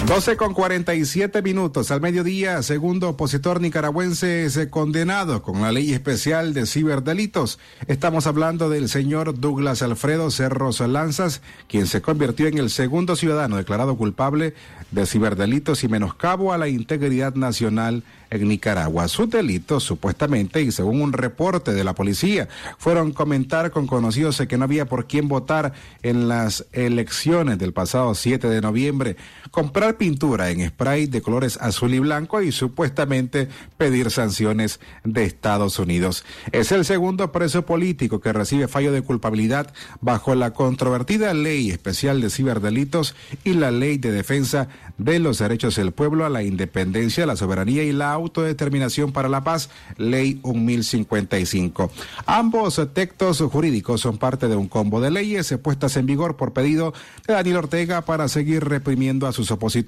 12 0.06 0.38
con 0.38 0.54
47 0.54 1.42
minutos 1.42 1.90
al 1.90 2.00
mediodía, 2.00 2.62
segundo 2.62 3.10
opositor 3.10 3.60
nicaragüense 3.60 4.46
es 4.46 4.68
condenado 4.68 5.42
con 5.42 5.64
la 5.64 5.72
ley 5.72 5.94
especial 5.94 6.54
de 6.54 6.68
ciberdelitos. 6.68 7.58
Estamos 7.88 8.28
hablando 8.28 8.70
del 8.70 8.88
señor 8.88 9.40
Douglas 9.40 9.82
Alfredo 9.82 10.30
Cerros 10.30 10.80
Lanzas, 10.80 11.42
quien 11.68 11.88
se 11.88 12.04
convirtió 12.04 12.46
en 12.46 12.60
el 12.60 12.70
segundo 12.70 13.16
ciudadano 13.16 13.58
declarado 13.58 13.98
culpable 13.98 14.54
de 14.92 15.08
ciberdelitos 15.08 15.84
y 15.84 15.88
menoscabo 15.88 16.54
a 16.54 16.60
la 16.60 16.68
integridad 16.68 17.34
nacional 17.34 18.04
en 18.30 18.48
Nicaragua. 18.48 19.08
Sus 19.08 19.30
delitos, 19.30 19.84
supuestamente, 19.84 20.62
y 20.62 20.72
según 20.72 21.02
un 21.02 21.14
reporte 21.14 21.74
de 21.74 21.84
la 21.84 21.94
policía, 21.94 22.48
fueron 22.78 23.12
comentar 23.12 23.72
con 23.72 23.88
conocidos 23.88 24.42
que 24.48 24.58
no 24.58 24.66
había 24.66 24.86
por 24.86 25.08
quién 25.08 25.28
votar 25.28 25.74
en 26.04 26.28
las 26.28 26.66
elecciones 26.72 27.58
del 27.58 27.74
pasado 27.74 28.14
7 28.14 28.48
de 28.48 28.62
noviembre, 28.62 29.16
comprar 29.52 29.95
pintura 29.98 30.50
en 30.50 30.68
spray 30.68 31.08
de 31.08 31.22
colores 31.22 31.58
azul 31.62 31.94
y 31.94 32.00
blanco 32.00 32.42
y 32.42 32.52
supuestamente 32.52 33.48
pedir 33.78 34.12
sanciones 34.12 34.80
de 35.04 35.24
Estados 35.24 35.80
Unidos. 35.80 36.24
Es 36.52 36.72
el 36.72 36.86
segundo 36.86 37.32
preso 37.32 37.66
político 37.66 38.20
que 38.20 38.34
recibe 38.34 38.68
fallo 38.68 38.92
de 38.92 39.02
culpabilidad 39.02 39.74
bajo 40.02 40.36
la 40.36 40.52
controvertida 40.52 41.34
ley 41.34 41.70
especial 41.72 42.22
de 42.22 42.30
ciberdelitos 42.30 43.16
y 43.44 43.54
la 43.54 43.72
ley 43.72 43.98
de 43.98 44.12
defensa 44.12 44.68
de 44.98 45.20
los 45.20 45.40
derechos 45.40 45.76
del 45.76 45.92
pueblo 45.92 46.26
a 46.26 46.30
la 46.30 46.44
independencia, 46.44 47.26
la 47.26 47.36
soberanía 47.36 47.84
y 47.84 47.92
la 47.92 48.12
autodeterminación 48.14 49.12
para 49.12 49.30
la 49.30 49.44
paz, 49.44 49.70
ley 49.98 50.40
1055. 50.44 51.92
Ambos 52.26 52.82
textos 52.94 53.42
jurídicos 53.42 54.02
son 54.02 54.18
parte 54.18 54.48
de 54.48 54.56
un 54.56 54.68
combo 54.68 55.02
de 55.02 55.12
leyes 55.12 55.54
puestas 55.62 55.98
en 55.98 56.06
vigor 56.06 56.38
por 56.38 56.54
pedido 56.54 56.94
de 57.28 57.34
Daniel 57.34 57.58
Ortega 57.58 58.02
para 58.02 58.28
seguir 58.28 58.64
reprimiendo 58.64 59.28
a 59.28 59.34
sus 59.34 59.52
opositores, 59.52 59.85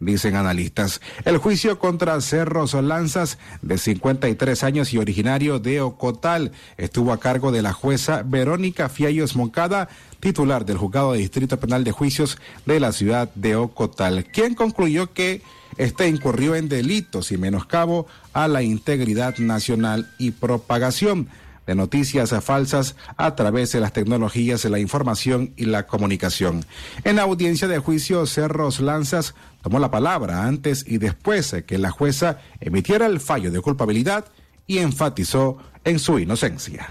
dicen 0.00 0.36
analistas. 0.36 1.00
El 1.24 1.38
juicio 1.38 1.78
contra 1.78 2.20
Cerros 2.20 2.74
Lanzas, 2.74 3.38
de 3.62 3.78
53 3.78 4.62
años 4.64 4.92
y 4.92 4.98
originario 4.98 5.58
de 5.58 5.80
Ocotal, 5.80 6.52
estuvo 6.76 7.12
a 7.12 7.20
cargo 7.20 7.52
de 7.52 7.62
la 7.62 7.72
jueza 7.72 8.22
Verónica 8.24 8.88
Fiallos 8.88 9.36
Moncada, 9.36 9.88
titular 10.20 10.64
del 10.64 10.78
Juzgado 10.78 11.12
de 11.12 11.18
Distrito 11.18 11.58
Penal 11.58 11.84
de 11.84 11.92
Juicios 11.92 12.38
de 12.66 12.80
la 12.80 12.92
ciudad 12.92 13.32
de 13.34 13.56
Ocotal, 13.56 14.24
quien 14.26 14.54
concluyó 14.54 15.12
que 15.12 15.42
este 15.78 16.08
incurrió 16.08 16.54
en 16.54 16.68
delitos 16.68 17.32
y 17.32 17.38
menoscabo 17.38 18.06
a 18.32 18.46
la 18.46 18.62
integridad 18.62 19.38
nacional 19.38 20.10
y 20.18 20.32
propagación 20.32 21.28
de 21.66 21.74
noticias 21.74 22.34
falsas 22.42 22.96
a 23.16 23.34
través 23.34 23.72
de 23.72 23.80
las 23.80 23.92
tecnologías 23.92 24.62
de 24.62 24.70
la 24.70 24.78
información 24.78 25.52
y 25.56 25.66
la 25.66 25.86
comunicación. 25.86 26.64
En 27.04 27.16
la 27.16 27.22
audiencia 27.22 27.68
de 27.68 27.78
juicio, 27.78 28.26
Cerros 28.26 28.80
Lanzas 28.80 29.34
tomó 29.62 29.78
la 29.78 29.90
palabra 29.90 30.44
antes 30.44 30.84
y 30.86 30.98
después 30.98 31.50
de 31.50 31.64
que 31.64 31.78
la 31.78 31.90
jueza 31.90 32.38
emitiera 32.60 33.06
el 33.06 33.20
fallo 33.20 33.50
de 33.50 33.60
culpabilidad 33.60 34.26
y 34.66 34.78
enfatizó 34.78 35.58
en 35.84 35.98
su 35.98 36.18
inocencia. 36.18 36.88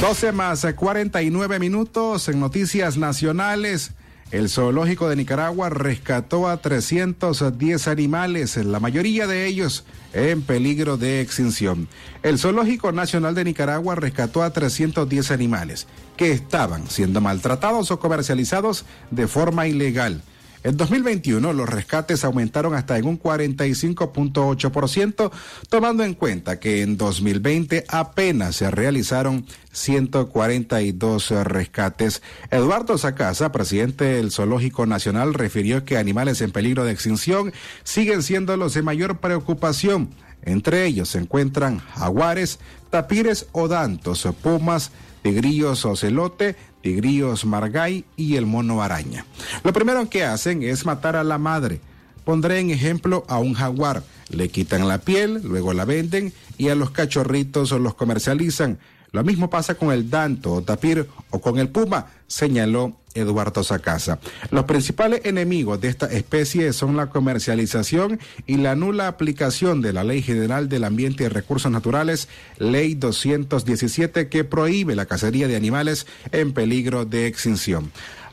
12 0.00 0.32
más 0.32 0.66
49 0.74 1.58
minutos 1.58 2.30
en 2.30 2.40
noticias 2.40 2.96
nacionales. 2.96 3.92
El 4.30 4.48
zoológico 4.48 5.10
de 5.10 5.16
Nicaragua 5.16 5.68
rescató 5.68 6.48
a 6.48 6.56
310 6.56 7.86
animales, 7.86 8.56
la 8.56 8.80
mayoría 8.80 9.26
de 9.26 9.44
ellos 9.44 9.84
en 10.14 10.40
peligro 10.40 10.96
de 10.96 11.20
extinción. 11.20 11.86
El 12.22 12.38
Zoológico 12.38 12.92
Nacional 12.92 13.34
de 13.34 13.44
Nicaragua 13.44 13.94
rescató 13.94 14.42
a 14.42 14.54
310 14.54 15.30
animales 15.32 15.86
que 16.16 16.32
estaban 16.32 16.88
siendo 16.88 17.20
maltratados 17.20 17.90
o 17.90 18.00
comercializados 18.00 18.86
de 19.10 19.28
forma 19.28 19.66
ilegal. 19.66 20.22
En 20.62 20.76
2021 20.76 21.54
los 21.54 21.68
rescates 21.68 22.22
aumentaron 22.22 22.74
hasta 22.74 22.98
en 22.98 23.06
un 23.06 23.18
45.8%, 23.18 25.30
tomando 25.70 26.04
en 26.04 26.12
cuenta 26.12 26.60
que 26.60 26.82
en 26.82 26.98
2020 26.98 27.86
apenas 27.88 28.56
se 28.56 28.70
realizaron 28.70 29.46
142 29.72 31.30
rescates. 31.44 32.20
Eduardo 32.50 32.98
Sacasa, 32.98 33.52
presidente 33.52 34.04
del 34.04 34.32
Zoológico 34.32 34.84
Nacional, 34.84 35.32
refirió 35.32 35.86
que 35.86 35.96
animales 35.96 36.42
en 36.42 36.50
peligro 36.50 36.84
de 36.84 36.92
extinción 36.92 37.54
siguen 37.82 38.22
siendo 38.22 38.54
los 38.58 38.74
de 38.74 38.82
mayor 38.82 39.18
preocupación. 39.18 40.10
Entre 40.42 40.86
ellos 40.86 41.10
se 41.10 41.18
encuentran 41.18 41.78
jaguares, 41.78 42.58
tapires 42.90 43.46
odantos, 43.52 44.26
pumas, 44.42 44.90
tigrillos 45.22 45.84
ocelote, 45.84 46.56
tigrillos 46.82 47.44
margay 47.44 48.04
y 48.16 48.36
el 48.36 48.46
mono 48.46 48.82
araña. 48.82 49.26
Lo 49.64 49.72
primero 49.72 50.08
que 50.08 50.24
hacen 50.24 50.62
es 50.62 50.86
matar 50.86 51.16
a 51.16 51.24
la 51.24 51.38
madre. 51.38 51.80
Pondré 52.24 52.60
en 52.60 52.70
ejemplo 52.70 53.24
a 53.28 53.38
un 53.38 53.54
jaguar. 53.54 54.02
Le 54.28 54.48
quitan 54.48 54.86
la 54.86 54.98
piel, 54.98 55.40
luego 55.42 55.72
la 55.72 55.84
venden 55.84 56.32
y 56.58 56.68
a 56.68 56.74
los 56.74 56.90
cachorritos 56.90 57.72
los 57.72 57.94
comercializan. 57.94 58.78
Lo 59.12 59.24
mismo 59.24 59.50
pasa 59.50 59.74
con 59.74 59.92
el 59.92 60.08
danto 60.08 60.52
o 60.52 60.62
tapir 60.62 61.08
o 61.30 61.40
con 61.40 61.58
el 61.58 61.68
puma, 61.68 62.06
señaló 62.28 62.99
Eduardo 63.14 63.64
Sacasa. 63.64 64.18
Los 64.50 64.64
principales 64.64 65.22
enemigos 65.24 65.80
de 65.80 65.88
esta 65.88 66.06
especie 66.06 66.72
son 66.72 66.96
la 66.96 67.10
comercialización 67.10 68.20
y 68.46 68.56
la 68.56 68.74
nula 68.74 69.08
aplicación 69.08 69.80
de 69.82 69.92
la 69.92 70.04
Ley 70.04 70.22
General 70.22 70.68
del 70.68 70.84
Ambiente 70.84 71.24
y 71.24 71.28
Recursos 71.28 71.70
Naturales, 71.70 72.28
Ley 72.58 72.94
217, 72.94 74.28
que 74.28 74.44
prohíbe 74.44 74.94
la 74.94 75.06
cacería 75.06 75.48
de 75.48 75.56
animales 75.56 76.06
en 76.32 76.52
peligro 76.52 77.04
de 77.04 77.26
extinción. 77.26 77.90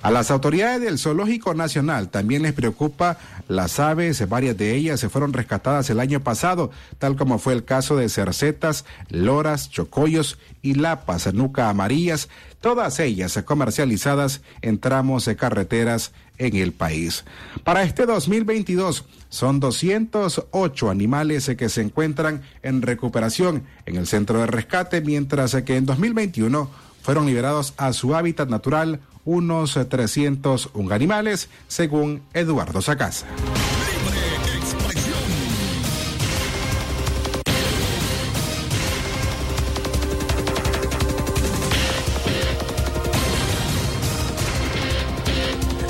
A 0.08 0.12
las 0.12 0.32
autoridades 0.32 0.80
del 0.80 1.00
Zoológico 1.00 1.54
Nacional 1.54 2.08
también 2.08 2.42
les 2.42 2.54
preocupa 2.54 3.18
las 3.50 3.78
aves, 3.78 4.26
varias 4.30 4.56
de 4.56 4.74
ellas 4.74 5.02
se 5.02 5.10
fueron 5.10 5.34
rescatadas 5.34 5.90
el 5.90 6.00
año 6.00 6.22
pasado, 6.22 6.72
tal 6.98 7.18
como 7.18 7.40
fue 7.40 7.52
el 7.52 7.66
caso 7.66 7.98
de 7.98 8.08
cercetas, 8.08 8.86
loras, 9.10 9.70
chocollos 9.70 10.40
y 10.62 10.76
lapas, 10.76 11.34
nuca 11.34 11.68
amarillas, 11.68 12.30
todas 12.62 13.02
ellas 13.02 13.38
comercializadas 13.44 14.40
en 14.62 14.80
tramos 14.80 15.26
de 15.26 15.36
carreteras 15.36 16.14
en 16.38 16.56
el 16.56 16.72
país. 16.72 17.26
Para 17.66 17.84
este 17.84 18.06
2022 18.06 19.04
son 19.28 19.60
208 19.60 20.90
animales 20.90 21.52
que 21.58 21.68
se 21.68 21.82
encuentran 21.82 22.44
en 22.64 22.82
recuperación 22.82 23.64
en 23.86 23.98
el 23.98 24.08
centro 24.08 24.40
de 24.40 24.48
rescate, 24.48 25.02
mientras 25.02 25.54
que 25.66 25.76
en 25.76 25.86
2021 25.86 26.87
fueron 27.08 27.26
liberados 27.26 27.74
a 27.78 27.94
su 27.94 28.16
hábitat 28.16 28.50
natural 28.50 29.00
unos 29.24 29.80
301 29.88 30.94
animales, 30.94 31.48
según 31.70 32.22
Eduardo 32.34 32.82
Sacasa. 32.82 33.26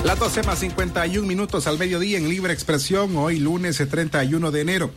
Las 0.03 0.19
12 0.19 0.43
más 0.43 0.59
51 0.59 1.27
minutos 1.27 1.65
al 1.65 1.79
mediodía 1.79 2.19
en 2.19 2.29
Libre 2.29 2.53
Expresión, 2.53 3.17
hoy 3.17 3.39
lunes 3.39 3.77
31 3.77 4.51
de 4.51 4.61
enero. 4.61 4.91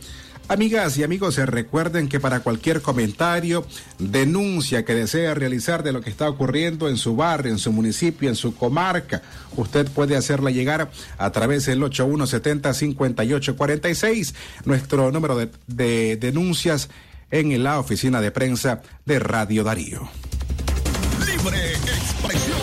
Amigas 0.51 0.97
y 0.97 1.03
amigos, 1.03 1.35
se 1.35 1.45
recuerden 1.45 2.09
que 2.09 2.19
para 2.19 2.41
cualquier 2.41 2.81
comentario, 2.81 3.65
denuncia 3.99 4.83
que 4.83 4.93
desea 4.93 5.33
realizar 5.33 5.81
de 5.81 5.93
lo 5.93 6.01
que 6.01 6.09
está 6.09 6.27
ocurriendo 6.27 6.89
en 6.89 6.97
su 6.97 7.15
barrio, 7.15 7.53
en 7.53 7.57
su 7.57 7.71
municipio, 7.71 8.27
en 8.27 8.35
su 8.35 8.53
comarca, 8.53 9.21
usted 9.55 9.89
puede 9.89 10.17
hacerla 10.17 10.51
llegar 10.51 10.91
a 11.17 11.31
través 11.31 11.67
del 11.67 11.81
8170-5846, 11.81 14.33
nuestro 14.65 15.09
número 15.09 15.37
de, 15.37 15.49
de 15.67 16.17
denuncias 16.17 16.89
en 17.29 17.63
la 17.63 17.79
oficina 17.79 18.19
de 18.19 18.31
prensa 18.31 18.81
de 19.05 19.19
Radio 19.19 19.63
Darío. 19.63 20.09
Libre 21.25 21.75
expresión. 21.75 22.59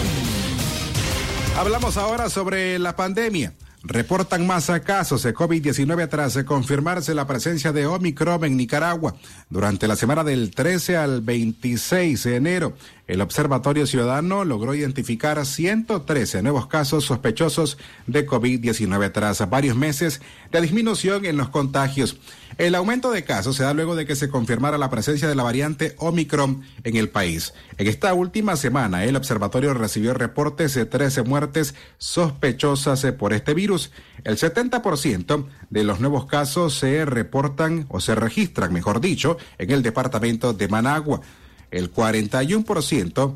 Hablamos 1.57 1.97
ahora 1.97 2.29
sobre 2.29 2.79
la 2.79 2.95
pandemia. 2.97 3.55
Reportan 3.85 4.47
más 4.47 4.71
casos 4.85 5.23
de 5.23 5.35
COVID-19 5.35 6.09
tras 6.09 6.37
confirmarse 6.45 7.15
la 7.15 7.27
presencia 7.27 7.73
de 7.73 7.87
Omicron 7.87 8.45
en 8.45 8.57
Nicaragua. 8.57 9.15
Durante 9.49 9.87
la 9.87 9.95
semana 9.95 10.25
del 10.25 10.51
13 10.51 10.97
al 10.97 11.21
26 11.21 12.25
de 12.25 12.37
enero, 12.37 12.75
el 13.09 13.23
Observatorio 13.23 13.87
Ciudadano 13.87 14.45
logró 14.45 14.75
identificar 14.75 15.45
113 15.45 16.43
nuevos 16.43 16.67
casos 16.67 17.07
sospechosos 17.07 17.79
de 18.07 18.27
COVID-19 18.27 19.13
tras 19.13 19.49
varios 19.49 19.77
meses 19.77 20.21
de 20.53 20.61
disminución 20.61 21.25
en 21.25 21.39
los 21.39 21.49
contagios. 21.49 22.19
El 22.59 22.75
aumento 22.75 23.11
de 23.11 23.25
casos 23.25 23.57
se 23.57 23.63
da 23.63 23.73
luego 23.73 23.97
de 23.97 24.05
que 24.05 24.15
se 24.15 24.29
confirmara 24.29 24.77
la 24.77 24.91
presencia 24.91 25.27
de 25.27 25.35
la 25.35 25.43
variante 25.43 25.95
Omicron 25.97 26.63
en 26.85 26.97
el 26.97 27.09
país. 27.09 27.55
En 27.79 27.87
esta 27.87 28.13
última 28.13 28.57
semana, 28.57 29.05
el 29.05 29.17
observatorio 29.17 29.73
recibió 29.73 30.13
reportes 30.13 30.75
de 30.75 30.85
13 30.85 31.23
muertes 31.23 31.75
sospechosas 31.97 33.07
por 33.19 33.33
este 33.33 33.55
virus. 33.55 33.91
El 34.25 34.37
70% 34.37 35.47
de 35.71 35.85
los 35.85 35.99
nuevos 35.99 36.27
casos 36.27 36.75
se 36.75 37.07
reportan 37.07 37.87
o 37.89 38.01
se 38.01 38.15
registran, 38.15 38.71
mejor 38.71 39.01
dicho, 39.01 39.39
en 39.57 39.71
el 39.71 39.83
departamento 39.83 40.53
de 40.53 40.69
Managua 40.69 41.23
el 41.71 41.93
41% 41.93 43.35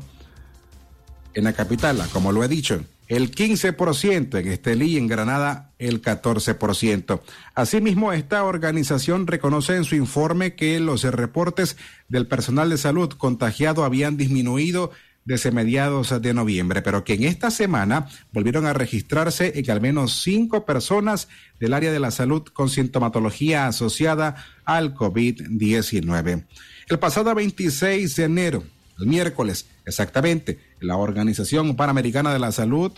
en 1.35 1.43
la 1.43 1.53
capital, 1.53 2.01
como 2.11 2.31
lo 2.31 2.43
he 2.43 2.47
dicho, 2.47 2.83
el 3.07 3.31
15% 3.31 4.39
en 4.39 4.47
Estelí 4.47 4.93
y 4.93 4.97
en 4.97 5.07
Granada 5.07 5.71
el 5.77 6.01
14%. 6.01 7.21
Asimismo, 7.53 8.13
esta 8.13 8.43
organización 8.43 9.27
reconoce 9.27 9.75
en 9.75 9.83
su 9.83 9.95
informe 9.95 10.55
que 10.55 10.79
los 10.79 11.03
reportes 11.03 11.77
del 12.07 12.27
personal 12.27 12.69
de 12.69 12.77
salud 12.77 13.09
contagiado 13.09 13.83
habían 13.83 14.17
disminuido 14.17 14.91
desde 15.25 15.51
mediados 15.51 16.21
de 16.21 16.33
noviembre, 16.33 16.81
pero 16.81 17.03
que 17.03 17.13
en 17.13 17.23
esta 17.23 17.49
semana 17.49 18.07
volvieron 18.31 18.65
a 18.65 18.73
registrarse 18.73 19.53
en 19.55 19.71
al 19.71 19.79
menos 19.79 20.21
cinco 20.21 20.65
personas 20.65 21.29
del 21.59 21.73
área 21.73 21.91
de 21.91 21.99
la 21.99 22.11
salud 22.11 22.43
con 22.51 22.69
sintomatología 22.69 23.67
asociada 23.67 24.43
al 24.65 24.93
COVID-19. 24.95 26.45
El 26.89 26.99
pasado 26.99 27.33
26 27.33 28.15
de 28.15 28.23
enero, 28.23 28.63
el 28.99 29.07
miércoles 29.07 29.67
exactamente, 29.85 30.59
la 30.81 30.97
Organización 30.97 31.75
Panamericana 31.75 32.33
de 32.33 32.39
la 32.39 32.51
Salud, 32.51 32.91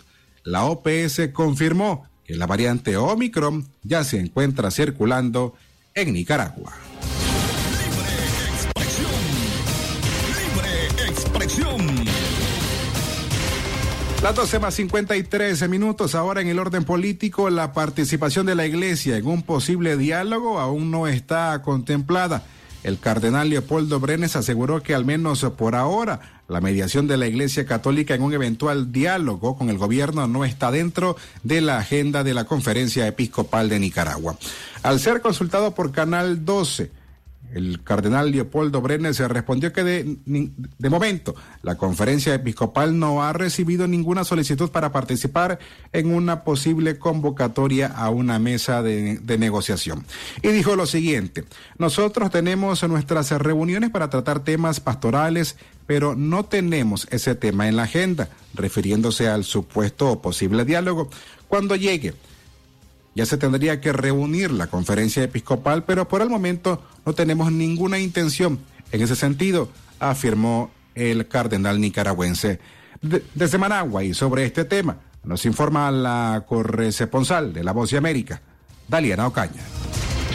la 0.43 0.65
OPS, 0.65 1.29
confirmó 1.33 2.07
que 2.25 2.35
la 2.35 2.47
variante 2.47 2.97
Omicron 2.97 3.67
ya 3.83 4.03
se 4.03 4.19
encuentra 4.19 4.71
circulando 4.71 5.55
en 5.93 6.13
Nicaragua. 6.13 6.73
Las 14.23 14.33
12 14.33 14.57
más 14.59 14.73
53 14.73 15.69
minutos. 15.69 16.15
Ahora 16.15 16.41
en 16.41 16.47
el 16.47 16.57
orden 16.57 16.83
político, 16.83 17.51
la 17.51 17.73
participación 17.73 18.47
de 18.47 18.55
la 18.55 18.65
Iglesia 18.65 19.17
en 19.17 19.27
un 19.27 19.43
posible 19.43 19.97
diálogo 19.97 20.59
aún 20.59 20.89
no 20.89 21.05
está 21.05 21.61
contemplada. 21.61 22.43
El 22.85 22.99
cardenal 22.99 23.49
Leopoldo 23.49 23.99
Brenes 23.99 24.35
aseguró 24.35 24.83
que 24.83 24.93
al 24.93 25.05
menos 25.05 25.43
por 25.57 25.73
ahora 25.73 26.43
la 26.47 26.61
mediación 26.61 27.07
de 27.07 27.17
la 27.17 27.25
Iglesia 27.25 27.65
Católica 27.65 28.13
en 28.13 28.21
un 28.21 28.31
eventual 28.31 28.91
diálogo 28.91 29.57
con 29.57 29.71
el 29.71 29.79
gobierno 29.79 30.27
no 30.27 30.45
está 30.45 30.69
dentro 30.69 31.17
de 31.41 31.61
la 31.61 31.79
agenda 31.79 32.23
de 32.23 32.35
la 32.35 32.45
Conferencia 32.45 33.07
Episcopal 33.07 33.69
de 33.69 33.79
Nicaragua. 33.79 34.37
Al 34.83 34.99
ser 34.99 35.21
consultado 35.21 35.73
por 35.73 35.93
Canal 35.93 36.45
12, 36.45 36.91
el 37.53 37.83
cardenal 37.83 38.31
Leopoldo 38.31 38.81
Brenes 38.81 39.19
respondió 39.19 39.71
que 39.71 39.83
de, 39.83 40.17
de, 40.25 40.89
momento 40.89 41.35
la 41.61 41.75
conferencia 41.75 42.33
episcopal 42.33 42.99
no 42.99 43.23
ha 43.23 43.33
recibido 43.33 43.87
ninguna 43.87 44.23
solicitud 44.23 44.69
para 44.71 44.91
participar 44.91 45.59
en 45.93 46.13
una 46.13 46.43
posible 46.43 46.97
convocatoria 46.97 47.87
a 47.87 48.09
una 48.09 48.39
mesa 48.39 48.81
de, 48.81 49.17
de 49.19 49.37
negociación. 49.37 50.05
Y 50.41 50.49
dijo 50.49 50.75
lo 50.75 50.85
siguiente, 50.85 51.45
nosotros 51.77 52.31
tenemos 52.31 52.83
nuestras 52.87 53.31
reuniones 53.31 53.89
para 53.89 54.09
tratar 54.09 54.41
temas 54.41 54.79
pastorales, 54.79 55.57
pero 55.87 56.15
no 56.15 56.45
tenemos 56.45 57.07
ese 57.11 57.35
tema 57.35 57.67
en 57.67 57.75
la 57.75 57.83
agenda, 57.83 58.29
refiriéndose 58.53 59.27
al 59.27 59.43
supuesto 59.43 60.21
posible 60.21 60.65
diálogo. 60.65 61.09
Cuando 61.47 61.75
llegue, 61.75 62.13
ya 63.15 63.25
se 63.25 63.37
tendría 63.37 63.79
que 63.81 63.93
reunir 63.93 64.51
la 64.51 64.67
conferencia 64.67 65.23
episcopal, 65.23 65.85
pero 65.85 66.07
por 66.07 66.21
el 66.21 66.29
momento 66.29 66.83
no 67.05 67.13
tenemos 67.13 67.51
ninguna 67.51 67.97
intención 67.97 68.59
en 68.91 69.01
ese 69.01 69.15
sentido, 69.15 69.69
afirmó 69.99 70.69
el 70.93 71.27
cardenal 71.27 71.79
nicaragüense. 71.81 72.59
desde 73.01 73.57
Managua 73.57 74.03
y 74.03 74.13
sobre 74.13 74.45
este 74.45 74.65
tema 74.65 74.97
nos 75.23 75.45
informa 75.45 75.89
la 75.91 76.45
corresponsal 76.47 77.53
de 77.53 77.63
La 77.63 77.71
Voz 77.71 77.91
de 77.91 77.97
América, 77.97 78.41
Daliana 78.87 79.27
Ocaña. 79.27 79.61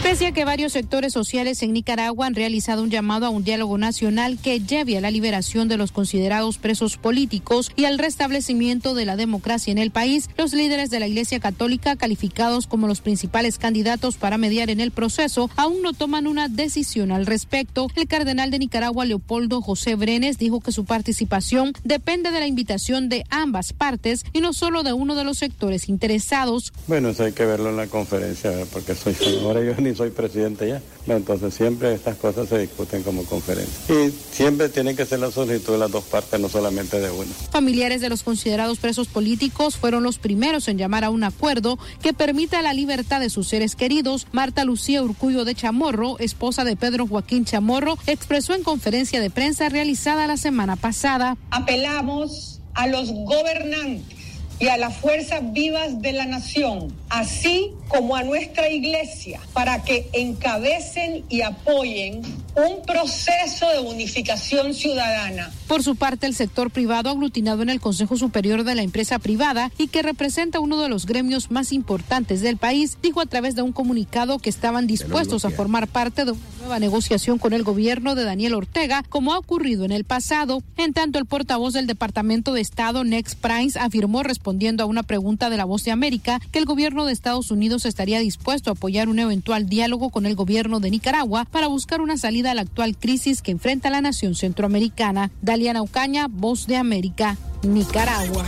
Pese 0.02 0.26
a 0.26 0.32
que 0.32 0.46
varios 0.46 0.72
sectores 0.72 1.12
sociales 1.12 1.62
en 1.62 1.74
Nicaragua 1.74 2.26
han 2.26 2.34
realizado 2.34 2.82
un 2.82 2.90
llamado 2.90 3.26
a 3.26 3.30
un 3.30 3.44
diálogo 3.44 3.76
nacional 3.76 4.38
que 4.42 4.58
lleve 4.58 4.96
a 4.96 5.00
la 5.02 5.10
liberación 5.10 5.68
de 5.68 5.76
los 5.76 5.92
considerados 5.92 6.56
presos 6.56 6.96
políticos 6.96 7.70
y 7.76 7.84
al 7.84 7.98
restablecimiento 7.98 8.94
de 8.94 9.04
la 9.04 9.16
democracia 9.16 9.70
en 9.70 9.76
el 9.76 9.90
país, 9.90 10.30
los 10.38 10.54
líderes 10.54 10.88
de 10.88 11.00
la 11.00 11.06
Iglesia 11.06 11.38
Católica, 11.38 11.96
calificados 11.96 12.66
como 12.66 12.86
los 12.86 13.02
principales 13.02 13.58
candidatos 13.58 14.16
para 14.16 14.38
mediar 14.38 14.70
en 14.70 14.80
el 14.80 14.90
proceso, 14.90 15.50
aún 15.54 15.82
no 15.82 15.92
toman 15.92 16.26
una 16.26 16.48
decisión 16.48 17.12
al 17.12 17.26
respecto. 17.26 17.88
El 17.94 18.08
cardenal 18.08 18.50
de 18.50 18.58
Nicaragua, 18.58 19.04
Leopoldo 19.04 19.60
José 19.60 19.96
Brenes, 19.96 20.38
dijo 20.38 20.60
que 20.60 20.72
su 20.72 20.86
participación 20.86 21.74
depende 21.84 22.30
de 22.30 22.40
la 22.40 22.46
invitación 22.46 23.10
de 23.10 23.24
ambas 23.28 23.74
partes 23.74 24.24
y 24.32 24.40
no 24.40 24.54
solo 24.54 24.82
de 24.82 24.94
uno 24.94 25.14
de 25.14 25.24
los 25.24 25.36
sectores 25.36 25.90
interesados. 25.90 26.72
Bueno, 26.86 27.10
eso 27.10 27.24
hay 27.24 27.32
que 27.32 27.44
verlo 27.44 27.68
en 27.68 27.76
la 27.76 27.86
conferencia, 27.86 28.50
porque 28.72 28.94
soy 28.94 29.14
ahora 29.44 29.62
yo 29.62 29.74
ni 29.80 29.89
soy 29.94 30.10
presidente 30.10 30.68
ya. 30.68 30.82
Entonces 31.06 31.54
siempre 31.54 31.94
estas 31.94 32.16
cosas 32.16 32.48
se 32.48 32.58
discuten 32.58 33.02
como 33.02 33.24
conferencia. 33.24 33.94
Y 33.94 34.12
siempre 34.30 34.68
tienen 34.68 34.96
que 34.96 35.06
ser 35.06 35.18
la 35.18 35.30
solicitud 35.30 35.72
de 35.72 35.78
las 35.78 35.90
dos 35.90 36.04
partes, 36.04 36.38
no 36.38 36.48
solamente 36.48 37.00
de 37.00 37.10
una. 37.10 37.30
Familiares 37.50 38.00
de 38.00 38.08
los 38.08 38.22
considerados 38.22 38.78
presos 38.78 39.08
políticos 39.08 39.76
fueron 39.76 40.02
los 40.02 40.18
primeros 40.18 40.68
en 40.68 40.78
llamar 40.78 41.04
a 41.04 41.10
un 41.10 41.24
acuerdo 41.24 41.78
que 42.02 42.12
permita 42.12 42.62
la 42.62 42.74
libertad 42.74 43.20
de 43.20 43.30
sus 43.30 43.48
seres 43.48 43.76
queridos. 43.76 44.26
Marta 44.32 44.64
Lucía 44.64 45.02
Urcullo 45.02 45.44
de 45.44 45.54
Chamorro, 45.54 46.18
esposa 46.18 46.64
de 46.64 46.76
Pedro 46.76 47.06
Joaquín 47.06 47.44
Chamorro, 47.44 47.98
expresó 48.06 48.54
en 48.54 48.62
conferencia 48.62 49.20
de 49.20 49.30
prensa 49.30 49.68
realizada 49.68 50.26
la 50.26 50.36
semana 50.36 50.76
pasada. 50.76 51.36
Apelamos 51.50 52.60
a 52.74 52.86
los 52.86 53.10
gobernantes 53.10 54.20
y 54.60 54.68
a 54.68 54.76
las 54.76 54.96
fuerzas 54.98 55.52
vivas 55.52 56.02
de 56.02 56.12
la 56.12 56.26
nación, 56.26 56.92
así 57.08 57.72
como 57.90 58.14
a 58.14 58.22
nuestra 58.22 58.70
iglesia, 58.70 59.40
para 59.52 59.82
que 59.82 60.08
encabecen 60.12 61.24
y 61.28 61.42
apoyen 61.42 62.22
un 62.54 62.82
proceso 62.86 63.68
de 63.68 63.80
unificación 63.80 64.74
ciudadana. 64.74 65.50
Por 65.66 65.82
su 65.82 65.96
parte, 65.96 66.26
el 66.26 66.34
sector 66.34 66.70
privado 66.70 67.10
aglutinado 67.10 67.62
en 67.62 67.68
el 67.68 67.80
Consejo 67.80 68.16
Superior 68.16 68.64
de 68.64 68.74
la 68.74 68.82
Empresa 68.82 69.18
Privada 69.18 69.70
y 69.76 69.88
que 69.88 70.02
representa 70.02 70.60
uno 70.60 70.80
de 70.80 70.88
los 70.88 71.06
gremios 71.06 71.50
más 71.50 71.72
importantes 71.72 72.40
del 72.40 72.56
país, 72.56 72.96
dijo 73.02 73.20
a 73.20 73.26
través 73.26 73.54
de 73.54 73.62
un 73.62 73.72
comunicado 73.72 74.38
que 74.38 74.50
estaban 74.50 74.86
dispuestos 74.86 75.44
a 75.44 75.50
formar 75.50 75.88
parte 75.88 76.24
de 76.24 76.32
una 76.32 76.40
nueva 76.60 76.78
negociación 76.78 77.38
con 77.38 77.52
el 77.52 77.62
gobierno 77.62 78.14
de 78.14 78.24
Daniel 78.24 78.54
Ortega, 78.54 79.04
como 79.08 79.32
ha 79.32 79.38
ocurrido 79.38 79.84
en 79.84 79.92
el 79.92 80.04
pasado. 80.04 80.62
En 80.76 80.92
tanto, 80.92 81.18
el 81.18 81.26
portavoz 81.26 81.74
del 81.74 81.86
Departamento 81.86 82.52
de 82.52 82.60
Estado, 82.60 83.04
Next 83.04 83.38
Price, 83.40 83.78
afirmó 83.78 84.22
respondiendo 84.22 84.84
a 84.84 84.86
una 84.86 85.02
pregunta 85.02 85.50
de 85.50 85.56
la 85.56 85.64
Voz 85.64 85.84
de 85.84 85.90
América 85.90 86.40
que 86.52 86.58
el 86.58 86.64
gobierno 86.64 87.06
de 87.06 87.12
Estados 87.12 87.50
Unidos 87.50 87.79
estaría 87.88 88.18
dispuesto 88.20 88.70
a 88.70 88.72
apoyar 88.74 89.08
un 89.08 89.18
eventual 89.18 89.68
diálogo 89.68 90.10
con 90.10 90.26
el 90.26 90.34
gobierno 90.34 90.80
de 90.80 90.90
Nicaragua 90.90 91.44
para 91.44 91.66
buscar 91.66 92.00
una 92.00 92.16
salida 92.16 92.50
a 92.50 92.54
la 92.54 92.62
actual 92.62 92.96
crisis 92.96 93.42
que 93.42 93.50
enfrenta 93.50 93.90
la 93.90 94.00
nación 94.00 94.34
centroamericana. 94.34 95.30
Daliana 95.42 95.82
Ucaña, 95.82 96.26
Voz 96.28 96.66
de 96.66 96.76
América, 96.76 97.36
Nicaragua. 97.62 98.44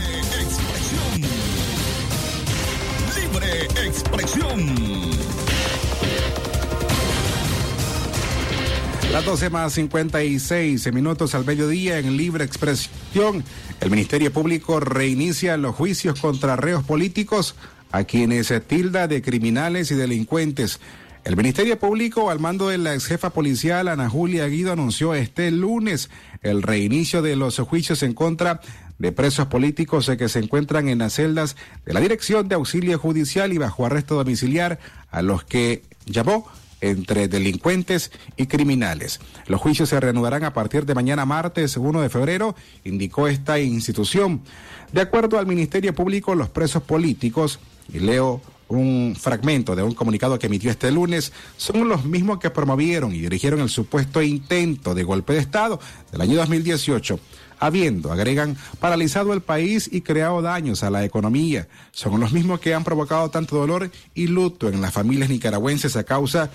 Libre 3.15 3.63
expresión. 3.87 5.13
Las 9.13 9.25
12 9.25 9.51
más 9.51 9.73
56 9.73 10.91
minutos 10.91 11.35
al 11.35 11.45
mediodía 11.45 11.99
en 11.99 12.17
libre 12.17 12.43
expresión. 12.43 13.43
El 13.79 13.91
Ministerio 13.91 14.33
Público 14.33 14.79
reinicia 14.79 15.55
los 15.55 15.75
juicios 15.75 16.19
contra 16.19 16.55
reos 16.55 16.83
políticos 16.83 17.53
a 17.93 18.05
quienes 18.05 18.47
se 18.47 18.59
tilda 18.59 19.07
de 19.07 19.21
criminales 19.21 19.91
y 19.91 19.95
delincuentes. 19.95 20.79
El 21.23 21.37
Ministerio 21.37 21.77
Público, 21.77 22.31
al 22.31 22.39
mando 22.39 22.69
de 22.69 22.79
la 22.79 22.95
ex 22.95 23.05
jefa 23.05 23.29
policial 23.29 23.87
Ana 23.87 24.09
Julia 24.09 24.47
Guido, 24.47 24.73
anunció 24.73 25.13
este 25.13 25.51
lunes 25.51 26.09
el 26.41 26.63
reinicio 26.63 27.21
de 27.21 27.35
los 27.35 27.59
juicios 27.59 28.01
en 28.01 28.13
contra 28.13 28.61
de 28.97 29.11
presos 29.11 29.45
políticos 29.45 30.11
que 30.17 30.27
se 30.27 30.39
encuentran 30.39 30.89
en 30.89 30.97
las 30.97 31.13
celdas 31.13 31.55
de 31.85 31.93
la 31.93 31.99
Dirección 31.99 32.47
de 32.47 32.55
Auxilio 32.55 32.97
Judicial 32.97 33.53
y 33.53 33.59
bajo 33.59 33.85
arresto 33.85 34.15
domiciliar, 34.15 34.79
a 35.11 35.21
los 35.21 35.43
que 35.43 35.83
llamó 36.07 36.47
entre 36.81 37.27
delincuentes 37.27 38.11
y 38.37 38.47
criminales. 38.47 39.19
Los 39.45 39.61
juicios 39.61 39.89
se 39.89 39.99
reanudarán 39.99 40.43
a 40.45 40.53
partir 40.53 40.87
de 40.87 40.95
mañana 40.95 41.25
martes 41.25 41.77
1 41.77 42.01
de 42.01 42.09
febrero, 42.09 42.55
indicó 42.83 43.27
esta 43.27 43.59
institución. 43.59 44.41
De 44.91 45.01
acuerdo 45.01 45.37
al 45.37 45.45
Ministerio 45.45 45.93
Público, 45.93 46.33
los 46.33 46.49
presos 46.49 46.83
políticos, 46.83 47.59
y 47.91 47.99
leo 47.99 48.41
un 48.69 49.15
fragmento 49.19 49.75
de 49.75 49.83
un 49.83 49.93
comunicado 49.93 50.39
que 50.39 50.47
emitió 50.47 50.71
este 50.71 50.91
lunes, 50.91 51.31
son 51.57 51.87
los 51.87 52.05
mismos 52.05 52.39
que 52.39 52.49
promovieron 52.49 53.13
y 53.13 53.19
dirigieron 53.19 53.59
el 53.59 53.69
supuesto 53.69 54.21
intento 54.21 54.95
de 54.95 55.03
golpe 55.03 55.33
de 55.33 55.39
Estado 55.39 55.79
del 56.11 56.21
año 56.21 56.35
2018 56.37 57.19
habiendo, 57.59 58.11
agregan, 58.11 58.57
paralizado 58.79 59.31
el 59.31 59.41
país 59.41 59.89
y 59.89 60.01
creado 60.01 60.41
daños 60.41 60.83
a 60.83 60.89
la 60.89 61.05
economía. 61.05 61.69
Son 61.91 62.19
los 62.19 62.33
mismos 62.33 62.59
que 62.59 62.73
han 62.73 62.83
provocado 62.83 63.29
tanto 63.29 63.55
dolor 63.55 63.89
y 64.13 64.27
luto 64.27 64.67
en 64.67 64.81
las 64.81 64.91
familias 64.91 65.29
nicaragüenses 65.29 65.95
a 65.95 66.03
causa 66.03 66.49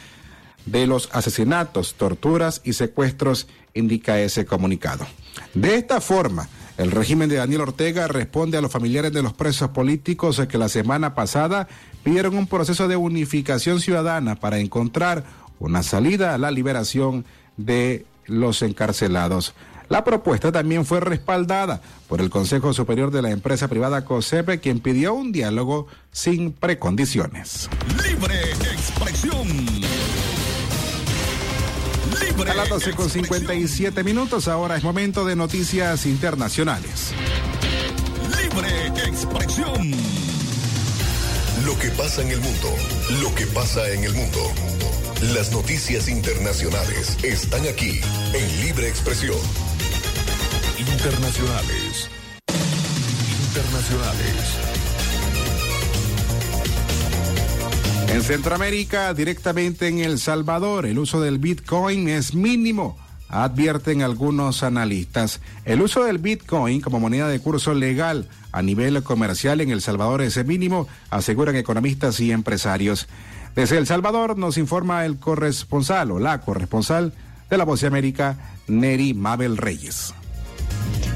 de 0.66 0.86
los 0.86 1.08
asesinatos, 1.12 1.94
torturas 1.94 2.60
y 2.62 2.74
secuestros, 2.74 3.46
indica 3.72 4.20
ese 4.20 4.44
comunicado. 4.44 5.06
De 5.54 5.76
esta 5.76 6.02
forma, 6.02 6.46
el 6.78 6.92
régimen 6.92 7.28
de 7.28 7.36
Daniel 7.36 7.62
Ortega 7.62 8.06
responde 8.06 8.56
a 8.56 8.60
los 8.60 8.70
familiares 8.70 9.12
de 9.12 9.20
los 9.20 9.32
presos 9.34 9.70
políticos 9.70 10.40
que 10.48 10.58
la 10.58 10.68
semana 10.68 11.14
pasada 11.14 11.66
pidieron 12.04 12.36
un 12.36 12.46
proceso 12.46 12.86
de 12.86 12.96
unificación 12.96 13.80
ciudadana 13.80 14.36
para 14.36 14.58
encontrar 14.58 15.24
una 15.58 15.82
salida 15.82 16.34
a 16.34 16.38
la 16.38 16.52
liberación 16.52 17.24
de 17.56 18.06
los 18.26 18.62
encarcelados. 18.62 19.54
La 19.88 20.04
propuesta 20.04 20.52
también 20.52 20.84
fue 20.84 21.00
respaldada 21.00 21.80
por 22.08 22.20
el 22.20 22.30
Consejo 22.30 22.72
Superior 22.72 23.10
de 23.10 23.22
la 23.22 23.32
empresa 23.32 23.66
privada 23.66 24.04
COSEPE, 24.04 24.60
quien 24.60 24.78
pidió 24.78 25.14
un 25.14 25.32
diálogo 25.32 25.88
sin 26.12 26.52
precondiciones. 26.52 27.68
Expresión 32.48 32.50
A 32.50 32.54
las 32.54 32.68
12 32.68 32.92
con 32.94 33.10
57 33.10 34.04
minutos, 34.04 34.48
ahora 34.48 34.76
es 34.76 34.82
momento 34.82 35.24
de 35.24 35.36
noticias 35.36 36.06
internacionales. 36.06 37.12
Libre 38.40 38.86
expresión. 39.06 39.92
Lo 41.66 41.78
que 41.78 41.90
pasa 41.90 42.22
en 42.22 42.30
el 42.30 42.40
mundo, 42.40 42.68
lo 43.20 43.34
que 43.34 43.46
pasa 43.46 43.88
en 43.90 44.04
el 44.04 44.14
mundo. 44.14 44.40
Las 45.34 45.52
noticias 45.52 46.08
internacionales 46.08 47.18
están 47.22 47.66
aquí 47.66 48.00
en 48.32 48.60
Libre 48.60 48.88
Expresión. 48.88 49.36
Internacionales. 50.78 52.08
Internacionales. 53.48 54.77
En 58.08 58.22
Centroamérica, 58.22 59.12
directamente 59.12 59.86
en 59.86 59.98
El 59.98 60.18
Salvador, 60.18 60.86
el 60.86 60.98
uso 60.98 61.20
del 61.20 61.38
Bitcoin 61.38 62.08
es 62.08 62.34
mínimo, 62.34 62.96
advierten 63.28 64.02
algunos 64.02 64.62
analistas. 64.62 65.40
El 65.66 65.82
uso 65.82 66.04
del 66.04 66.16
Bitcoin 66.16 66.80
como 66.80 67.00
moneda 67.00 67.28
de 67.28 67.38
curso 67.38 67.74
legal 67.74 68.26
a 68.50 68.62
nivel 68.62 69.02
comercial 69.02 69.60
en 69.60 69.70
El 69.70 69.82
Salvador 69.82 70.22
es 70.22 70.42
mínimo, 70.46 70.88
aseguran 71.10 71.56
economistas 71.56 72.18
y 72.20 72.32
empresarios. 72.32 73.08
Desde 73.54 73.76
El 73.76 73.86
Salvador 73.86 74.38
nos 74.38 74.56
informa 74.56 75.04
el 75.04 75.18
corresponsal 75.18 76.10
o 76.10 76.18
la 76.18 76.40
corresponsal 76.40 77.12
de 77.50 77.58
la 77.58 77.64
Voz 77.64 77.82
de 77.82 77.88
América, 77.88 78.38
Neri 78.68 79.12
Mabel 79.12 79.58
Reyes. 79.58 80.14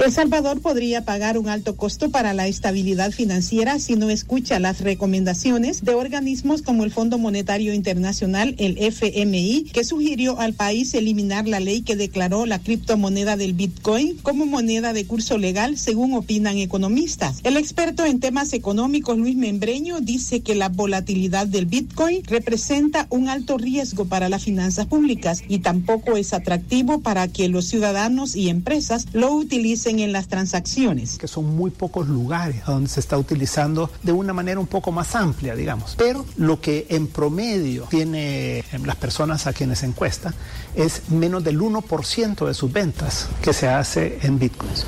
El 0.01 0.11
Salvador 0.11 0.61
podría 0.61 1.05
pagar 1.05 1.39
un 1.39 1.49
alto 1.49 1.77
costo 1.77 2.11
para 2.11 2.35
la 2.35 2.49
estabilidad 2.49 3.13
financiera 3.13 3.79
si 3.79 3.95
no 3.95 4.11
escucha 4.11 4.59
las 4.59 4.81
recomendaciones 4.81 5.85
de 5.85 5.95
organismos 5.95 6.63
como 6.63 6.83
el 6.83 6.91
Fondo 6.91 7.19
Monetario 7.19 7.73
Internacional, 7.73 8.57
el 8.59 8.79
FMI, 8.79 9.71
que 9.73 9.85
sugirió 9.85 10.41
al 10.41 10.55
país 10.55 10.93
eliminar 10.95 11.47
la 11.47 11.61
ley 11.61 11.83
que 11.83 11.95
declaró 11.95 12.47
la 12.47 12.59
criptomoneda 12.59 13.37
del 13.37 13.53
Bitcoin 13.53 14.17
como 14.23 14.45
moneda 14.45 14.93
de 14.93 15.07
curso 15.07 15.39
legal, 15.39 15.79
según 15.79 16.15
opinan 16.15 16.59
economistas. 16.59 17.39
El 17.45 17.57
experto 17.57 18.05
en 18.05 18.19
temas 18.19 18.55
económicos, 18.55 19.19
Luis 19.19 19.37
Membreño, 19.37 20.01
dice 20.01 20.41
que 20.41 20.57
la 20.57 20.69
volatilidad 20.69 21.47
del 21.47 21.67
Bitcoin 21.67 22.25
representa 22.25 23.07
un 23.11 23.29
alto 23.29 23.57
riesgo 23.57 24.07
para 24.07 24.29
las 24.29 24.43
finanzas 24.43 24.87
públicas 24.87 25.43
y 25.49 25.59
tampoco 25.61 26.17
es 26.17 26.33
atractivo 26.33 27.03
para 27.03 27.29
que 27.29 27.49
los 27.49 27.67
ciudadanos 27.67 28.35
y 28.35 28.49
empresas 28.49 29.07
lo 29.13 29.33
utilicen 29.33 29.82
en 29.87 30.13
las 30.13 30.29
transacciones. 30.29 31.19
Que 31.19 31.29
son 31.29 31.57
muy 31.57 31.71
pocos 31.71 32.09
lugares 32.09 32.65
donde 32.67 32.89
se 32.89 33.01
está 33.01 33.19
utilizando 33.19 33.91
de 34.03 34.13
una 34.13 34.33
manera 34.33 34.61
un 34.61 34.67
poco 34.67 34.93
más 34.93 35.15
amplia, 35.15 35.55
digamos. 35.55 35.95
Pero 35.97 36.25
lo 36.37 36.61
que 36.61 36.87
en 36.91 37.07
promedio 37.07 37.87
tiene 37.91 38.65
las 38.85 38.97
personas 38.97 39.47
a 39.47 39.53
quienes 39.53 39.83
encuesta 39.83 40.35
es 40.75 41.11
menos 41.11 41.45
del 41.45 41.61
1% 41.61 42.47
de 42.47 42.55
sus 42.55 42.73
ventas 42.73 43.29
que 43.43 43.53
se 43.53 43.69
hace 43.69 44.19
en 44.23 44.39
bitcoins. 44.39 44.87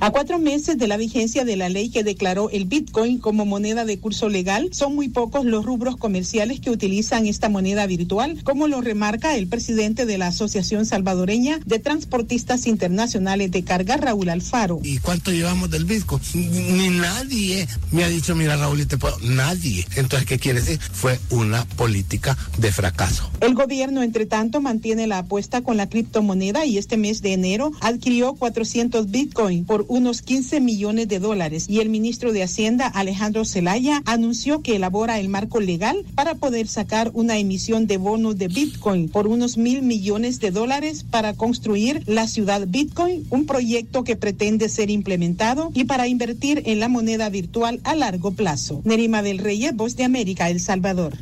A 0.00 0.10
cuatro 0.10 0.38
meses 0.38 0.78
de 0.78 0.86
la 0.86 0.96
vigencia 0.96 1.44
de 1.44 1.56
la 1.56 1.68
ley 1.68 1.90
que 1.90 2.04
declaró 2.04 2.50
el 2.50 2.66
bitcoin 2.66 3.18
como 3.18 3.44
moneda 3.44 3.84
de 3.84 3.98
curso 3.98 4.28
legal, 4.28 4.68
son 4.72 4.94
muy 4.94 5.08
pocos 5.08 5.44
los 5.44 5.64
rubros 5.64 5.96
comerciales 5.96 6.60
que 6.60 6.70
utilizan 6.70 7.26
esta 7.26 7.48
moneda 7.48 7.86
virtual, 7.86 8.42
como 8.44 8.68
lo 8.68 8.80
remarca 8.80 9.36
el 9.36 9.48
presidente 9.48 10.06
de 10.06 10.18
la 10.18 10.28
Asociación 10.28 10.86
Salvadoreña 10.86 11.60
de 11.64 11.78
Transportistas 11.78 12.66
Internacionales 12.66 13.50
de 13.50 13.64
Carga, 13.64 13.96
Raúl 13.96 14.17
Alfaro. 14.28 14.80
¿Y 14.82 14.98
cuánto 14.98 15.30
llevamos 15.30 15.70
del 15.70 15.84
Bitcoin? 15.84 16.20
Ni 16.34 16.88
nadie 16.88 17.68
me 17.92 18.04
ha 18.04 18.08
dicho, 18.08 18.34
mira 18.34 18.56
Raúl, 18.56 18.86
te 18.86 18.98
puedo. 18.98 19.16
Nadie. 19.22 19.86
Entonces, 19.96 20.26
¿qué 20.26 20.38
quiere 20.38 20.60
decir? 20.60 20.78
Fue 20.92 21.18
una 21.30 21.64
política 21.64 22.36
de 22.58 22.72
fracaso. 22.72 23.30
El 23.40 23.54
gobierno, 23.54 24.02
entre 24.02 24.26
tanto, 24.26 24.60
mantiene 24.60 25.06
la 25.06 25.18
apuesta 25.18 25.62
con 25.62 25.76
la 25.76 25.88
criptomoneda 25.88 26.64
y 26.64 26.78
este 26.78 26.96
mes 26.96 27.22
de 27.22 27.32
enero 27.32 27.72
adquirió 27.80 28.34
400 28.34 29.10
Bitcoin 29.10 29.64
por 29.64 29.84
unos 29.88 30.22
15 30.22 30.60
millones 30.60 31.08
de 31.08 31.18
dólares. 31.18 31.66
Y 31.68 31.80
el 31.80 31.88
ministro 31.88 32.32
de 32.32 32.42
Hacienda, 32.42 32.86
Alejandro 32.86 33.44
Zelaya, 33.44 34.02
anunció 34.06 34.62
que 34.62 34.76
elabora 34.76 35.18
el 35.18 35.28
marco 35.28 35.60
legal 35.60 36.04
para 36.14 36.34
poder 36.34 36.68
sacar 36.68 37.10
una 37.14 37.38
emisión 37.38 37.86
de 37.86 37.96
bonos 37.96 38.38
de 38.38 38.48
Bitcoin 38.48 39.08
por 39.08 39.26
unos 39.26 39.56
mil 39.56 39.82
millones 39.82 40.40
de 40.40 40.50
dólares 40.50 41.04
para 41.08 41.34
construir 41.34 42.02
la 42.06 42.26
ciudad 42.26 42.66
Bitcoin, 42.66 43.26
un 43.30 43.46
proyecto 43.46 44.04
que 44.08 44.16
pretende 44.16 44.70
ser 44.70 44.88
implementado 44.88 45.70
y 45.74 45.84
para 45.84 46.06
invertir 46.06 46.62
en 46.64 46.80
la 46.80 46.88
moneda 46.88 47.28
virtual 47.28 47.78
a 47.84 47.94
largo 47.94 48.30
plazo. 48.30 48.80
Nerima 48.84 49.20
del 49.20 49.36
Reyes, 49.36 49.76
Voz 49.76 49.96
de 49.96 50.04
América, 50.04 50.48
El 50.48 50.60
Salvador. 50.60 51.12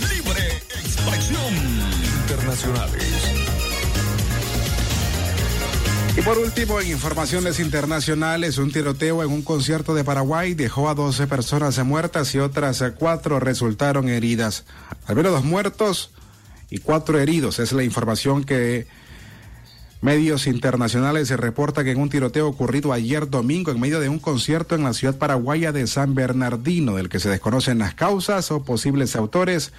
Libre 0.00 0.40
expresión. 0.82 1.54
Internacionales. 2.22 3.04
Y 6.16 6.22
por 6.22 6.38
último, 6.38 6.80
en 6.80 6.92
informaciones 6.92 7.60
internacionales, 7.60 8.56
un 8.56 8.72
tiroteo 8.72 9.22
en 9.22 9.30
un 9.30 9.42
concierto 9.42 9.94
de 9.94 10.02
Paraguay 10.02 10.54
dejó 10.54 10.88
a 10.88 10.94
12 10.94 11.26
personas 11.26 11.78
muertas 11.84 12.34
y 12.34 12.38
otras 12.38 12.82
cuatro 12.98 13.38
resultaron 13.38 14.08
heridas. 14.08 14.64
Al 15.06 15.16
menos 15.16 15.32
dos 15.32 15.44
muertos 15.44 16.10
y 16.70 16.78
cuatro 16.78 17.18
heridos. 17.18 17.58
Es 17.58 17.72
la 17.74 17.84
información 17.84 18.44
que 18.44 18.86
medios 20.02 20.46
internacionales 20.46 21.28
se 21.28 21.36
reporta 21.36 21.84
que 21.84 21.92
en 21.92 22.00
un 22.00 22.10
tiroteo 22.10 22.48
ocurrido 22.48 22.92
ayer 22.92 23.30
domingo 23.30 23.70
en 23.70 23.80
medio 23.80 24.00
de 24.00 24.08
un 24.08 24.18
concierto 24.18 24.74
en 24.74 24.82
la 24.82 24.92
ciudad 24.92 25.16
paraguaya 25.16 25.72
de 25.72 25.86
San 25.86 26.14
Bernardino, 26.14 26.96
del 26.96 27.08
que 27.08 27.20
se 27.20 27.30
desconocen 27.30 27.78
las 27.78 27.94
causas 27.94 28.50
o 28.50 28.64
posibles 28.64 29.16
autores, 29.16 29.72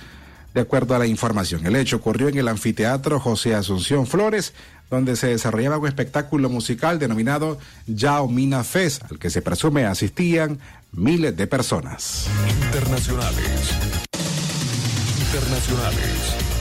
de 0.54 0.62
acuerdo 0.62 0.96
a 0.96 1.00
la 1.00 1.08
información. 1.08 1.66
El 1.66 1.76
hecho 1.76 1.98
ocurrió 1.98 2.30
en 2.30 2.38
el 2.38 2.48
anfiteatro 2.48 3.20
José 3.20 3.54
Asunción 3.54 4.08
Flores, 4.08 4.54
donde 4.90 5.16
se 5.16 5.28
desarrollaba 5.28 5.78
un 5.78 5.88
espectáculo 5.88 6.50
musical 6.50 7.00
denominado 7.00 7.58
Yao 7.88 8.28
Mina 8.28 8.64
Fest, 8.64 9.04
al 9.12 9.20
que 9.20 9.30
se 9.30 9.42
presume 9.42 9.86
asistían 9.86 10.60
miles 10.94 11.36
de 11.36 11.48
personas. 11.48 12.28
Internacionales. 12.68 13.72
Internacionales. 15.20 16.53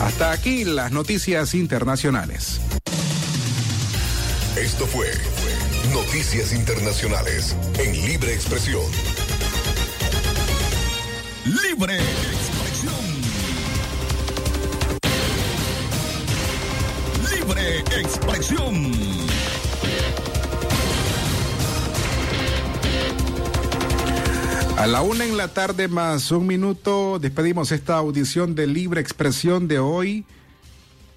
Hasta 0.00 0.32
aquí 0.32 0.64
las 0.64 0.92
noticias 0.92 1.54
internacionales. 1.54 2.60
Esto 4.56 4.86
fue 4.86 5.10
Noticias 5.92 6.52
Internacionales 6.52 7.56
en 7.78 7.92
Libre 7.92 8.34
Expresión. 8.34 8.82
Libre 11.44 11.96
Expresión. 11.96 12.94
Libre 17.30 17.78
Expresión. 18.00 19.45
A 24.76 24.86
la 24.86 25.00
una 25.00 25.24
en 25.24 25.38
la 25.38 25.48
tarde 25.48 25.88
más 25.88 26.30
un 26.30 26.46
minuto 26.46 27.18
despedimos 27.18 27.72
esta 27.72 27.96
audición 27.96 28.54
de 28.54 28.66
libre 28.66 29.00
expresión 29.00 29.68
de 29.68 29.78
hoy, 29.78 30.26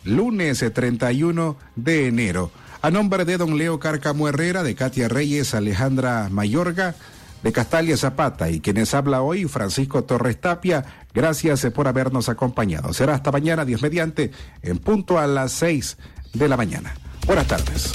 lunes 0.06 0.64
31 0.74 1.58
de 1.76 2.08
enero. 2.08 2.52
A 2.82 2.90
nombre 2.90 3.26
de 3.26 3.38
don 3.38 3.58
Leo 3.58 3.78
Carcamo 3.78 4.30
Herrera, 4.30 4.64
de 4.64 4.76
Katia 4.76 5.10
Reyes, 5.10 5.54
Alejandra 5.54 6.30
Mayorga, 6.32 6.96
de 7.44 7.52
Castalia 7.52 7.98
Zapata 7.98 8.50
y 8.50 8.62
quienes 8.62 8.94
habla 8.94 9.22
hoy, 9.22 9.44
Francisco 9.44 10.06
Torres 10.06 10.40
Tapia, 10.40 10.86
gracias 11.14 11.66
por 11.76 11.90
habernos 11.90 12.30
acompañado. 12.30 12.94
Será 12.94 13.16
hasta 13.16 13.32
mañana, 13.32 13.66
Dios 13.66 13.82
mediante, 13.82 14.32
en 14.62 14.78
punto 14.78 15.20
a 15.20 15.28
las 15.28 15.52
seis 15.52 15.98
de 16.34 16.48
la 16.48 16.56
mañana. 16.56 16.96
Buenas 17.28 17.48
tardes. 17.48 17.92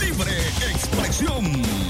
Libre 0.00 0.32
expresión. 0.72 1.89